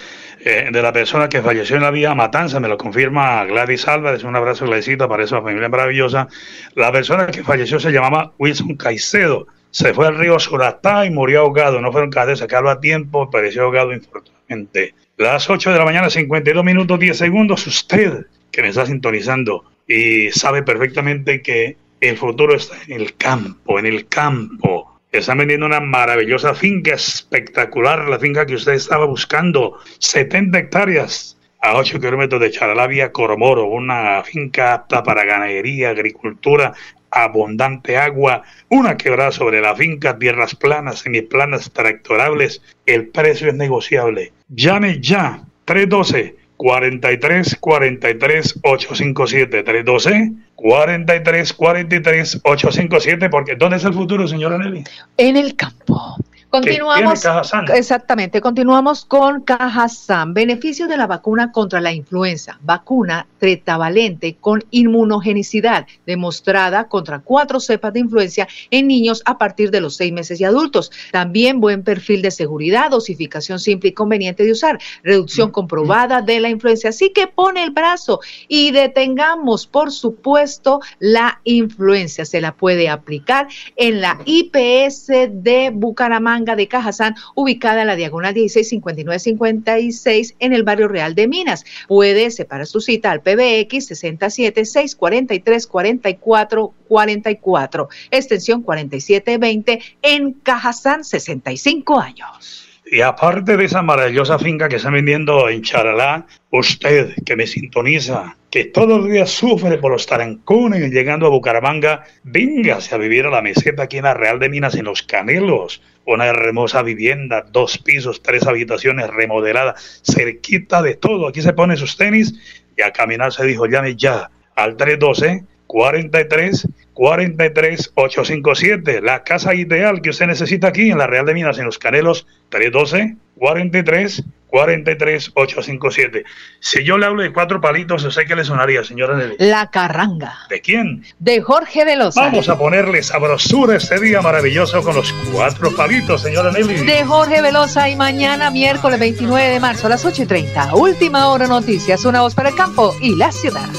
eh, 0.45 0.69
de 0.71 0.83
la 0.83 0.93
persona 0.93 1.31
que 1.31 1.41
falleció 1.41 1.77
en 1.77 1.83
la 1.83 1.91
vía 1.91 2.15
Matanza. 2.15 2.61
Me 2.61 2.69
lo 2.69 2.77
confirma 2.77 3.43
Gladys 3.47 3.89
Álvarez. 3.89 4.23
Un 4.23 4.37
abrazo, 4.37 4.67
Gladysita, 4.67 5.09
para 5.09 5.25
esa 5.25 5.41
familia 5.41 5.71
maravillosa. 5.71 6.29
La 6.75 6.93
persona 6.93 7.29
que 7.29 7.43
falleció 7.43 7.81
se 7.81 7.91
llamaba 7.91 8.35
Wilson 8.39 8.77
Caicedo. 8.77 9.47
Se 9.71 9.95
fue 9.95 10.07
al 10.07 10.19
río 10.19 10.39
Suratá 10.39 11.07
y 11.07 11.11
murió 11.11 11.41
ahogado. 11.41 11.81
No 11.81 11.91
fueron 11.91 12.11
capaces 12.11 12.41
de 12.41 12.45
sacarlo 12.45 12.69
a 12.69 12.81
tiempo, 12.81 13.31
pereció 13.31 13.63
ahogado 13.63 13.95
infortunadamente. 13.95 14.95
Las 15.17 15.49
8 15.49 15.73
de 15.73 15.79
la 15.79 15.87
mañana, 15.87 16.11
52 16.11 16.63
minutos, 16.65 16.99
10 16.99 17.17
segundos. 17.17 17.67
Usted 17.67 18.27
que 18.51 18.61
me 18.61 18.69
está 18.69 18.85
sintonizando 18.85 19.65
y 19.87 20.31
sabe 20.33 20.63
perfectamente 20.63 21.41
que 21.41 21.77
el 22.01 22.17
futuro 22.17 22.55
está 22.55 22.77
en 22.87 23.01
el 23.01 23.17
campo, 23.17 23.79
en 23.79 23.87
el 23.87 24.09
campo. 24.09 25.01
Están 25.13 25.39
vendiendo 25.39 25.67
una 25.67 25.81
maravillosa 25.81 26.55
finca 26.55 26.95
espectacular, 26.95 28.09
la 28.09 28.19
finca 28.19 28.47
que 28.47 28.55
usted 28.55 28.75
estaba 28.75 29.07
buscando, 29.07 29.79
70 29.99 30.59
hectáreas 30.59 31.37
a 31.61 31.77
8 31.77 32.01
kilómetros 32.01 32.41
de 32.41 32.51
Charalavia, 32.51 33.13
Coromoro, 33.13 33.67
una 33.67 34.23
finca 34.23 34.75
apta 34.75 35.03
para 35.03 35.25
ganadería, 35.25 35.91
agricultura, 35.91 36.73
abundante 37.11 37.97
agua, 37.97 38.43
una 38.69 38.97
quebrada 38.97 39.33
sobre 39.33 39.61
la 39.61 39.75
finca, 39.75 40.19
tierras 40.19 40.55
planas, 40.55 41.01
semiplanas, 41.01 41.71
tractorables. 41.73 42.63
El 42.87 43.09
precio 43.09 43.49
es 43.49 43.55
negociable. 43.55 44.33
Llame 44.49 45.01
ya, 45.01 45.43
312 45.65 46.37
43 46.57 47.57
43 47.59 48.61
857 48.63 49.63
312 49.63 50.33
43 50.63 51.53
43 51.55 52.41
857 52.43 53.31
porque 53.31 53.57
¿dónde 53.57 53.77
es 53.79 53.85
el 53.85 53.95
futuro, 53.95 54.29
señora 54.29 54.59
Nelly? 54.59 54.85
En 55.17 55.37
el 55.37 55.57
campo. 55.57 56.17
Continuamos. 56.51 57.25
Exactamente, 57.73 58.41
continuamos 58.41 59.05
con 59.05 59.43
Cajazán. 59.43 60.35
Beneficio 60.35 60.89
de 60.89 60.97
la 60.97 61.07
vacuna 61.07 61.53
contra 61.53 61.81
la 61.81 61.93
influenza. 61.93 62.59
Vacuna 62.63 63.29
tretavalente 63.39 64.37
con 64.41 64.65
inmunogenicidad 64.73 65.87
demostrada 66.07 66.89
contra 66.89 67.21
cuatro 67.21 67.61
cepas 67.61 67.93
de 67.93 68.01
influencia 68.01 68.49
en 68.73 68.89
niños 68.89 69.23
a 69.27 69.39
partir 69.39 69.71
de 69.71 69.81
los 69.81 69.95
seis 69.95 70.13
meses 70.13 70.41
y 70.41 70.45
adultos. 70.45 70.91
También 71.13 71.61
buen 71.61 71.85
perfil 71.85 72.21
de 72.21 72.33
seguridad, 72.33 72.91
dosificación 72.91 73.61
simple 73.61 73.91
y 73.91 73.93
conveniente 73.93 74.43
de 74.43 74.51
usar, 74.51 74.81
reducción 75.05 75.53
comprobada 75.53 76.21
de 76.21 76.41
la 76.41 76.49
influencia. 76.49 76.91
Así 76.91 77.11
que 77.11 77.29
pone 77.29 77.63
el 77.63 77.71
brazo 77.71 78.19
y 78.49 78.73
detengamos, 78.73 79.69
por 79.69 79.93
supuesto, 79.93 80.81
la 80.99 81.41
influencia. 81.45 82.25
Se 82.25 82.41
la 82.41 82.57
puede 82.57 82.89
aplicar 82.89 83.47
en 83.77 84.01
la 84.01 84.19
IPS 84.25 85.07
de 85.31 85.71
Bucaramanga 85.73 86.40
de 86.45 86.69
Cajazán, 86.69 87.15
ubicada 87.35 87.83
en 87.83 87.87
la 87.87 87.97
diagonal 87.97 88.35
165956 88.35 90.37
en 90.39 90.53
el 90.53 90.63
barrio 90.63 90.89
Real 90.89 91.15
de 91.15 91.29
Minas. 91.29 91.65
Puede 91.87 92.31
separar 92.31 92.67
su 92.67 92.81
cita 92.81 93.11
al 93.11 93.21
PBX 93.21 93.87
67 93.87 94.65
643 94.65 95.67
44 95.67 96.75
44, 96.89 97.89
extensión 98.11 98.63
4720 98.63 99.81
en 100.03 100.33
Cajazán, 100.33 101.05
65 101.05 102.01
años. 102.01 102.71
Y 102.93 103.03
aparte 103.03 103.57
de 103.57 103.67
esa 103.67 103.83
maravillosa 103.83 104.37
finca 104.41 104.69
que 104.69 104.77
están 104.77 104.95
vendiendo 104.95 105.49
en 105.49 105.63
Charalá, 105.63 106.27
usted 106.51 107.15
que 107.25 107.37
me 107.37 107.47
sintoniza, 107.47 108.37
que 108.51 108.65
todos 108.65 109.03
los 109.03 109.09
días 109.09 109.31
sufre 109.31 109.79
por 109.79 109.93
los 109.93 110.07
tarancones 110.07 110.91
llegando 110.91 111.27
a 111.27 111.31
Bucaramanga, 111.31 112.03
véngase 112.25 112.97
a 112.97 112.99
vivir 112.99 113.27
a 113.27 113.31
la 113.31 113.43
meseta 113.43 113.85
aquí 113.85 113.99
en 113.99 114.05
la 114.05 114.15
Real 114.15 114.41
de 114.41 114.49
Minas, 114.49 114.75
en 114.75 114.87
Los 114.87 115.05
Canelos. 115.05 115.81
Una 116.11 116.27
hermosa 116.27 116.83
vivienda, 116.83 117.47
dos 117.53 117.79
pisos, 117.79 118.21
tres 118.21 118.45
habitaciones 118.45 119.07
remodelada, 119.11 119.77
cerquita 120.03 120.83
de 120.83 120.97
todo. 120.97 121.29
Aquí 121.29 121.41
se 121.41 121.53
pone 121.53 121.77
sus 121.77 121.97
tenis 121.97 122.35
y 122.77 122.83
a 122.83 122.91
caminar 122.91 123.33
se 123.33 123.47
dijo, 123.47 123.67
llame 123.67 123.95
ya 123.95 124.29
al 124.57 124.77
312 124.77 125.45
43 125.71 126.67
43 126.95 127.93
857. 127.95 129.01
La 129.03 129.23
casa 129.23 129.55
ideal 129.55 130.03
que 130.03 130.11
usted 130.11 130.27
necesita 130.27 130.67
aquí 130.67 130.91
en 130.91 130.99
la 130.99 131.07
Real 131.07 131.25
de 131.27 131.33
Minas, 131.33 131.59
en 131.59 131.67
Los 131.67 131.79
Canelos, 131.79 132.27
312 132.49 133.15
43 133.39 134.25
43 134.49 135.31
857. 135.33 136.25
Si 136.59 136.83
yo 136.83 136.99
le 136.99 137.07
hablo 137.07 137.23
de 137.23 137.33
cuatro 137.33 137.61
palitos, 137.61 138.03
¿usted 138.03 138.27
qué 138.27 138.35
le 138.35 138.45
sonaría, 138.45 138.83
señora 138.83 139.17
Nelly? 139.17 139.37
La 139.39 139.71
carranga. 139.71 140.41
¿De 140.49 140.61
quién? 140.61 141.05
De 141.21 141.41
Jorge 141.41 141.85
Velosa. 141.85 142.21
Vamos 142.21 142.49
a 142.49 142.59
ponerle 142.59 143.01
sabrosura 143.05 143.77
este 143.77 144.01
día 144.01 144.21
maravilloso 144.21 144.83
con 144.83 144.97
los 144.97 145.13
cuatro 145.33 145.71
palitos, 145.77 146.23
señora 146.23 146.51
Nelly. 146.51 146.85
De 146.85 147.05
Jorge 147.05 147.43
Velosa 147.43 147.89
y 147.89 147.95
mañana, 147.95 148.51
miércoles 148.51 148.99
29 148.99 149.49
de 149.49 149.61
marzo 149.61 149.87
a 149.87 149.91
las 149.91 150.05
8 150.05 150.25
y 150.25 150.27
30. 150.27 150.75
Última 150.75 151.29
hora 151.29 151.47
noticias, 151.47 152.05
una 152.05 152.23
voz 152.23 152.35
para 152.35 152.49
el 152.49 152.57
campo 152.57 152.93
y 153.01 153.15
la 153.15 153.31
ciudad. 153.31 153.71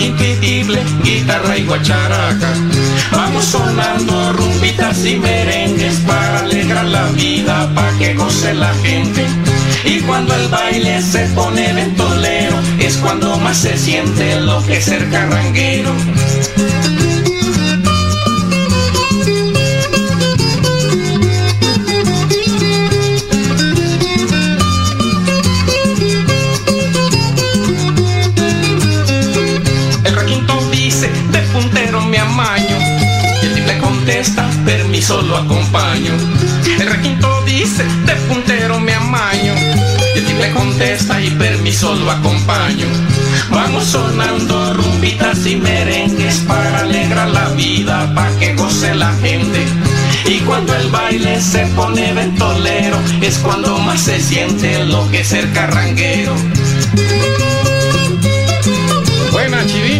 Y 0.00 0.12
tiple, 0.12 0.82
guitarra 1.02 1.58
y 1.58 1.64
guacharaca. 1.66 2.54
Vamos 3.12 3.44
sonando 3.44 4.32
rumbitas 4.32 5.04
y 5.04 5.16
merengues 5.16 5.96
para 6.06 6.38
alegrar 6.38 6.86
la 6.86 7.04
vida, 7.08 7.70
pa' 7.74 7.92
que 7.98 8.14
goce 8.14 8.54
la 8.54 8.72
gente. 8.76 9.26
Y 9.84 10.00
cuando 10.00 10.34
el 10.34 10.48
baile 10.48 11.02
se 11.02 11.26
pone 11.34 11.70
ventolero, 11.74 12.58
es 12.78 12.96
cuando 12.96 13.36
más 13.40 13.58
se 13.58 13.76
siente 13.76 14.40
lo 14.40 14.64
que 14.64 14.78
es 14.78 14.84
ser 14.86 15.10
carranguero. 15.10 15.92
Permiso 35.10 35.22
lo 35.22 35.36
acompaño. 35.36 36.12
El 36.78 36.86
requinto 36.88 37.42
dice, 37.44 37.84
de 38.06 38.14
puntero 38.28 38.78
me 38.78 38.94
amaño. 38.94 39.54
Y 40.14 40.18
el 40.18 40.24
tiple 40.24 40.50
contesta, 40.52 41.20
y 41.20 41.30
permiso 41.30 41.94
lo 41.94 42.10
acompaño. 42.10 42.86
Vamos 43.50 43.84
sonando 43.86 44.74
rumbitas 44.74 45.46
y 45.46 45.56
merengues 45.56 46.36
para 46.46 46.80
alegrar 46.80 47.28
la 47.30 47.48
vida, 47.50 48.12
pa' 48.14 48.30
que 48.38 48.54
goce 48.54 48.94
la 48.94 49.12
gente. 49.14 49.64
Y 50.26 50.38
cuando 50.40 50.74
el 50.76 50.88
baile 50.90 51.40
se 51.40 51.66
pone 51.74 52.12
ventolero, 52.12 52.98
es 53.20 53.38
cuando 53.38 53.78
más 53.78 54.00
se 54.00 54.20
siente 54.20 54.84
lo 54.84 55.10
que 55.10 55.20
es 55.20 55.28
ser 55.28 55.50
carranguero. 55.52 56.34
Buena, 59.32 59.66
Chivín. 59.66 59.99